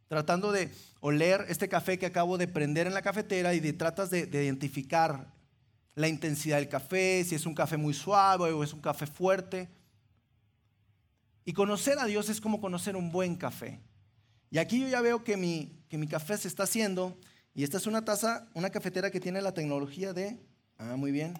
tratando 0.06 0.52
de 0.52 0.72
oler 1.00 1.44
este 1.48 1.68
café 1.68 1.98
que 1.98 2.06
acabo 2.06 2.38
de 2.38 2.48
prender 2.48 2.86
en 2.86 2.94
la 2.94 3.02
cafetera 3.02 3.52
y 3.54 3.72
tratas 3.72 4.08
de, 4.08 4.26
de 4.26 4.44
identificar 4.44 5.26
la 5.94 6.08
intensidad 6.08 6.56
del 6.56 6.68
café, 6.68 7.24
si 7.24 7.34
es 7.34 7.44
un 7.44 7.54
café 7.54 7.76
muy 7.76 7.92
suave 7.92 8.52
o 8.52 8.62
es 8.62 8.72
un 8.72 8.80
café 8.80 9.06
fuerte. 9.06 9.68
Y 11.48 11.54
conocer 11.54 11.98
a 11.98 12.04
Dios 12.04 12.28
es 12.28 12.42
como 12.42 12.60
conocer 12.60 12.94
un 12.94 13.10
buen 13.10 13.34
café. 13.34 13.80
Y 14.50 14.58
aquí 14.58 14.82
yo 14.82 14.86
ya 14.86 15.00
veo 15.00 15.24
que 15.24 15.38
mi, 15.38 15.72
que 15.88 15.96
mi 15.96 16.06
café 16.06 16.36
se 16.36 16.46
está 16.46 16.64
haciendo 16.64 17.18
y 17.54 17.64
esta 17.64 17.78
es 17.78 17.86
una 17.86 18.04
taza, 18.04 18.46
una 18.52 18.68
cafetera 18.68 19.10
que 19.10 19.18
tiene 19.18 19.40
la 19.40 19.54
tecnología 19.54 20.12
de... 20.12 20.38
Ah, 20.76 20.96
muy 20.96 21.10
bien. 21.10 21.32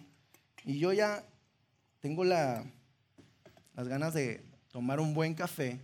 Y 0.64 0.78
yo 0.78 0.94
ya 0.94 1.22
tengo 2.00 2.24
la, 2.24 2.64
las 3.74 3.86
ganas 3.86 4.14
de 4.14 4.46
tomar 4.72 4.98
un 4.98 5.12
buen 5.12 5.34
café. 5.34 5.78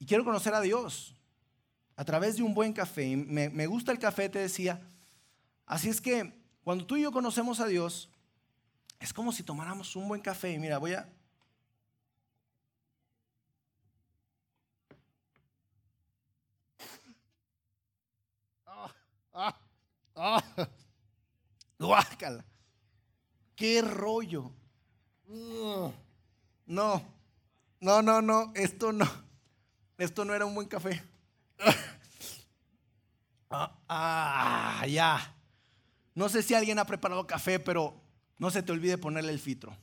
Y 0.00 0.06
quiero 0.06 0.24
conocer 0.24 0.54
a 0.54 0.60
Dios 0.60 1.14
a 1.94 2.04
través 2.04 2.38
de 2.38 2.42
un 2.42 2.54
buen 2.54 2.72
café. 2.72 3.14
Me, 3.16 3.50
me 3.50 3.68
gusta 3.68 3.92
el 3.92 4.00
café, 4.00 4.28
te 4.28 4.40
decía. 4.40 4.80
Así 5.64 5.88
es 5.88 6.00
que 6.00 6.34
cuando 6.64 6.84
tú 6.84 6.96
y 6.96 7.02
yo 7.02 7.12
conocemos 7.12 7.60
a 7.60 7.68
Dios, 7.68 8.10
es 8.98 9.12
como 9.12 9.30
si 9.30 9.44
tomáramos 9.44 9.94
un 9.94 10.08
buen 10.08 10.20
café. 10.20 10.50
Y 10.50 10.58
mira, 10.58 10.78
voy 10.78 10.94
a, 10.94 11.08
Ah, 19.40 19.56
ah, 20.16 20.42
guácala. 21.78 22.44
Qué 23.54 23.80
rollo. 23.82 24.50
No, 25.28 25.94
no, 26.66 28.02
no, 28.02 28.20
no, 28.20 28.52
esto 28.56 28.92
no. 28.92 29.06
Esto 29.96 30.24
no 30.24 30.34
era 30.34 30.44
un 30.44 30.54
buen 30.54 30.66
café. 30.68 31.02
Ah, 33.50 33.72
ah, 33.88 34.86
ya. 34.86 35.34
No 36.14 36.28
sé 36.28 36.42
si 36.42 36.52
alguien 36.52 36.78
ha 36.78 36.84
preparado 36.84 37.26
café, 37.26 37.58
pero 37.58 37.98
no 38.36 38.50
se 38.50 38.62
te 38.62 38.72
olvide 38.72 38.98
ponerle 38.98 39.32
el 39.32 39.38
filtro. 39.38 39.74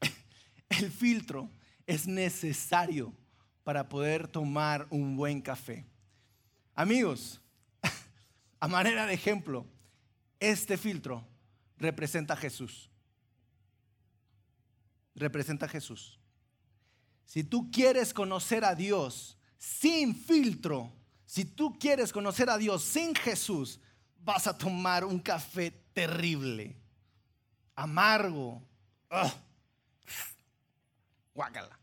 El 0.68 0.92
filtro 0.92 1.50
es 1.84 2.06
necesario 2.06 3.12
para 3.64 3.88
poder 3.88 4.28
tomar 4.28 4.86
un 4.90 5.16
buen 5.16 5.40
café. 5.40 5.84
Amigos, 6.76 7.40
a 8.64 8.68
manera 8.68 9.04
de 9.04 9.12
ejemplo, 9.12 9.66
este 10.40 10.78
filtro 10.78 11.28
representa 11.76 12.32
a 12.32 12.36
Jesús. 12.38 12.88
Representa 15.14 15.66
a 15.66 15.68
Jesús. 15.68 16.18
Si 17.26 17.44
tú 17.44 17.70
quieres 17.70 18.14
conocer 18.14 18.64
a 18.64 18.74
Dios 18.74 19.36
sin 19.58 20.16
filtro, 20.16 20.90
si 21.26 21.44
tú 21.44 21.78
quieres 21.78 22.10
conocer 22.10 22.48
a 22.48 22.56
Dios 22.56 22.82
sin 22.82 23.14
Jesús, 23.14 23.80
vas 24.24 24.46
a 24.46 24.56
tomar 24.56 25.04
un 25.04 25.18
café 25.18 25.70
terrible, 25.92 26.74
amargo. 27.74 28.66
Guácala. 31.34 31.78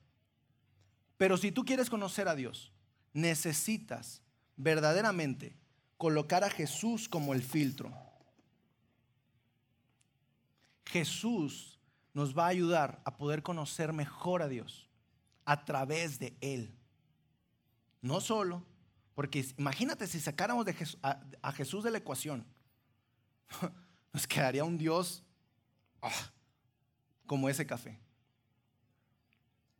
Pero 1.15 1.37
si 1.37 1.51
tú 1.51 1.63
quieres 1.63 1.91
conocer 1.91 2.27
a 2.27 2.33
Dios, 2.33 2.71
necesitas 3.13 4.23
verdaderamente 4.55 5.60
colocar 6.01 6.43
a 6.43 6.49
Jesús 6.49 7.07
como 7.07 7.31
el 7.35 7.43
filtro. 7.43 7.93
Jesús 10.87 11.79
nos 12.11 12.35
va 12.35 12.45
a 12.45 12.47
ayudar 12.47 13.03
a 13.05 13.17
poder 13.17 13.43
conocer 13.43 13.93
mejor 13.93 14.41
a 14.41 14.47
Dios 14.47 14.89
a 15.45 15.63
través 15.63 16.17
de 16.17 16.35
Él. 16.41 16.75
No 18.01 18.19
solo, 18.19 18.65
porque 19.13 19.45
imagínate 19.59 20.07
si 20.07 20.19
sacáramos 20.19 20.65
a, 21.03 21.51
Jesús 21.51 21.83
de 21.83 21.91
la 21.91 21.99
ecuación, 21.99 22.47
nos 24.11 24.25
quedaría 24.25 24.63
un 24.63 24.79
Dios 24.79 25.23
ah, 26.01 26.31
como 27.27 27.47
ese 27.47 27.67
café. 27.67 27.99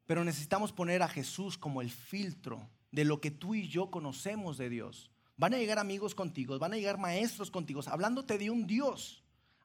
Pero 0.06 0.24
necesitamos 0.24 0.72
poner 0.72 1.02
a 1.02 1.08
Jesús 1.08 1.58
como 1.58 1.82
el 1.82 1.90
filtro 1.90 2.70
de 2.92 3.06
lo 3.06 3.20
que 3.20 3.32
tú 3.32 3.56
y 3.56 3.68
yo 3.68 3.90
conocemos 3.90 4.60
de 4.60 4.70
Dios. 4.70 5.11
Van 5.42 5.56
a 5.56 5.58
llegar 5.58 5.80
amigos 5.80 6.14
contigo, 6.14 6.60
van 6.60 6.74
a 6.74 6.76
llegar 6.76 7.00
maestros 7.00 7.50
contigo, 7.50 7.82
hablándote 7.88 8.38
de 8.38 8.52
un 8.52 8.68
Dios, 8.68 9.24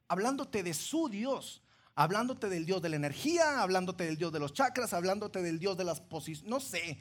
hablándote 0.08 0.62
de 0.62 0.72
su 0.72 1.10
Dios, 1.10 1.60
hablándote 1.94 2.48
del 2.48 2.64
Dios 2.64 2.80
de 2.80 2.88
la 2.88 2.96
energía, 2.96 3.60
hablándote 3.60 4.04
del 4.04 4.16
Dios 4.16 4.32
de 4.32 4.38
los 4.38 4.54
chakras, 4.54 4.94
hablándote 4.94 5.42
del 5.42 5.58
Dios 5.58 5.76
de 5.76 5.84
las 5.84 6.00
posiciones, 6.00 6.48
no 6.50 6.60
sé, 6.60 6.98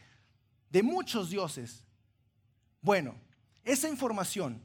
de 0.70 0.84
muchos 0.84 1.30
dioses. 1.30 1.86
Bueno, 2.82 3.16
esa 3.64 3.88
información, 3.88 4.62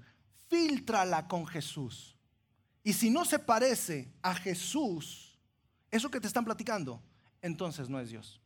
filtrala 0.48 1.28
con 1.28 1.46
Jesús. 1.46 2.16
Y 2.82 2.94
si 2.94 3.10
no 3.10 3.24
se 3.24 3.38
parece 3.38 4.12
a 4.22 4.34
Jesús, 4.34 5.38
eso 5.88 6.10
que 6.10 6.18
te 6.18 6.26
están 6.26 6.44
platicando, 6.44 7.00
entonces 7.42 7.88
no 7.88 8.00
es 8.00 8.10
Dios. 8.10 8.40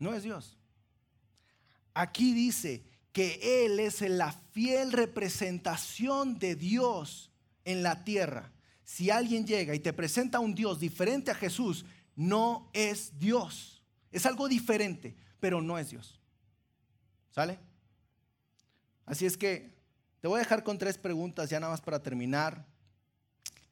No 0.00 0.12
es 0.12 0.24
Dios. 0.24 0.58
Aquí 1.94 2.34
dice, 2.34 2.89
que 3.12 3.64
Él 3.64 3.80
es 3.80 4.00
la 4.02 4.32
fiel 4.52 4.92
representación 4.92 6.38
de 6.38 6.54
Dios 6.54 7.30
en 7.64 7.82
la 7.82 8.04
tierra. 8.04 8.52
Si 8.84 9.10
alguien 9.10 9.46
llega 9.46 9.74
y 9.74 9.80
te 9.80 9.92
presenta 9.92 10.40
un 10.40 10.54
Dios 10.54 10.80
diferente 10.80 11.30
a 11.30 11.34
Jesús, 11.34 11.84
no 12.16 12.70
es 12.72 13.18
Dios. 13.18 13.82
Es 14.12 14.26
algo 14.26 14.48
diferente, 14.48 15.16
pero 15.38 15.62
no 15.62 15.78
es 15.78 15.90
Dios. 15.90 16.20
¿Sale? 17.30 17.58
Así 19.06 19.26
es 19.26 19.36
que 19.36 19.78
Te 20.20 20.28
voy 20.28 20.36
a 20.36 20.42
dejar 20.42 20.62
con 20.62 20.76
tres 20.76 20.98
preguntas 20.98 21.48
ya 21.48 21.58
nada 21.58 21.72
más 21.72 21.80
para 21.80 22.02
terminar. 22.02 22.66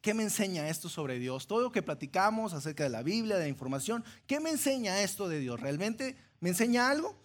¿Qué 0.01 0.15
me 0.15 0.23
enseña 0.23 0.69
esto 0.71 0.89
sobre 0.89 1.19
Dios? 1.19 1.47
Todo 1.47 1.61
lo 1.61 1.73
que 1.73 1.83
platicamos 1.83 2.55
acerca 2.55 2.85
de 2.85 2.89
la 2.89 3.03
Biblia, 3.03 3.37
de 3.37 3.43
la 3.43 3.49
información, 3.49 4.03
¿qué 4.27 4.41
me 4.41 4.49
enseña 4.49 5.03
esto 5.03 5.29
de 5.29 5.41
Dios? 5.41 5.61
¿Realmente 5.61 6.17
me 6.41 6.49
enseña 6.49 6.89
algo? 6.89 7.21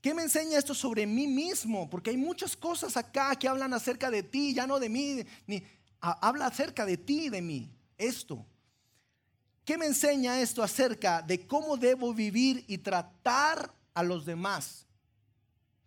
¿Qué 0.00 0.14
me 0.14 0.22
enseña 0.22 0.58
esto 0.58 0.74
sobre 0.74 1.06
mí 1.06 1.26
mismo? 1.26 1.90
Porque 1.90 2.10
hay 2.10 2.16
muchas 2.16 2.56
cosas 2.56 2.96
acá 2.96 3.34
que 3.36 3.48
hablan 3.48 3.74
acerca 3.74 4.10
de 4.10 4.22
ti, 4.22 4.54
ya 4.54 4.66
no 4.66 4.78
de 4.78 4.88
mí, 4.88 5.24
ni 5.46 5.62
habla 6.00 6.46
acerca 6.46 6.86
de 6.86 6.96
ti 6.96 7.28
de 7.28 7.42
mí. 7.42 7.70
Esto. 7.96 8.46
¿Qué 9.64 9.76
me 9.76 9.86
enseña 9.86 10.40
esto 10.40 10.62
acerca 10.62 11.20
de 11.20 11.46
cómo 11.46 11.76
debo 11.76 12.14
vivir 12.14 12.64
y 12.68 12.78
tratar 12.78 13.74
a 13.92 14.02
los 14.02 14.24
demás? 14.24 14.86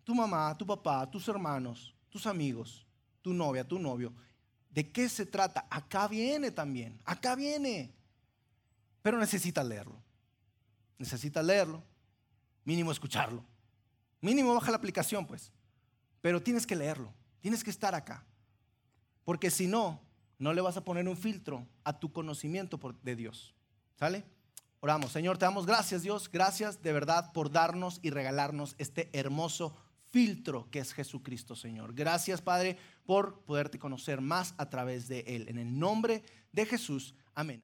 Tu 0.03 0.13
mamá, 0.13 0.55
tu 0.57 0.65
papá, 0.65 1.09
tus 1.09 1.27
hermanos, 1.29 1.95
tus 2.09 2.27
amigos, 2.27 2.85
tu 3.21 3.33
novia, 3.33 3.65
tu 3.65 3.79
novio. 3.79 4.13
¿De 4.69 4.91
qué 4.91 5.07
se 5.07 5.25
trata? 5.25 5.65
Acá 5.69 6.07
viene 6.07 6.51
también, 6.51 6.99
acá 7.05 7.33
viene. 7.35 7.93
Pero 9.01 9.17
necesitas 9.17 9.65
leerlo. 9.65 10.01
Necesitas 10.97 11.43
leerlo. 11.43 11.81
Mínimo 12.63 12.91
escucharlo. 12.91 13.43
Mínimo 14.21 14.53
baja 14.53 14.71
la 14.71 14.77
aplicación, 14.77 15.25
pues. 15.25 15.51
Pero 16.21 16.41
tienes 16.41 16.65
que 16.65 16.75
leerlo. 16.75 17.11
Tienes 17.41 17.63
que 17.63 17.71
estar 17.71 17.95
acá. 17.95 18.23
Porque 19.25 19.51
si 19.51 19.67
no, 19.67 19.99
no 20.37 20.53
le 20.53 20.61
vas 20.61 20.77
a 20.77 20.83
poner 20.83 21.07
un 21.07 21.17
filtro 21.17 21.67
a 21.83 21.99
tu 21.99 22.11
conocimiento 22.11 22.79
de 23.01 23.15
Dios. 23.15 23.53
¿Sale? 23.97 24.23
Oramos. 24.79 25.11
Señor, 25.11 25.37
te 25.37 25.45
damos 25.45 25.65
gracias, 25.65 26.03
Dios. 26.03 26.29
Gracias 26.31 26.81
de 26.81 26.93
verdad 26.93 27.31
por 27.33 27.51
darnos 27.51 27.99
y 28.01 28.09
regalarnos 28.09 28.75
este 28.77 29.09
hermoso 29.13 29.75
filtro 30.11 30.69
que 30.69 30.79
es 30.79 30.93
Jesucristo, 30.93 31.55
Señor. 31.55 31.93
Gracias, 31.93 32.41
Padre, 32.41 32.77
por 33.05 33.41
poderte 33.41 33.79
conocer 33.79 34.21
más 34.21 34.53
a 34.57 34.69
través 34.69 35.07
de 35.07 35.21
Él. 35.27 35.47
En 35.47 35.57
el 35.57 35.77
nombre 35.77 36.23
de 36.51 36.65
Jesús. 36.65 37.15
Amén. 37.33 37.59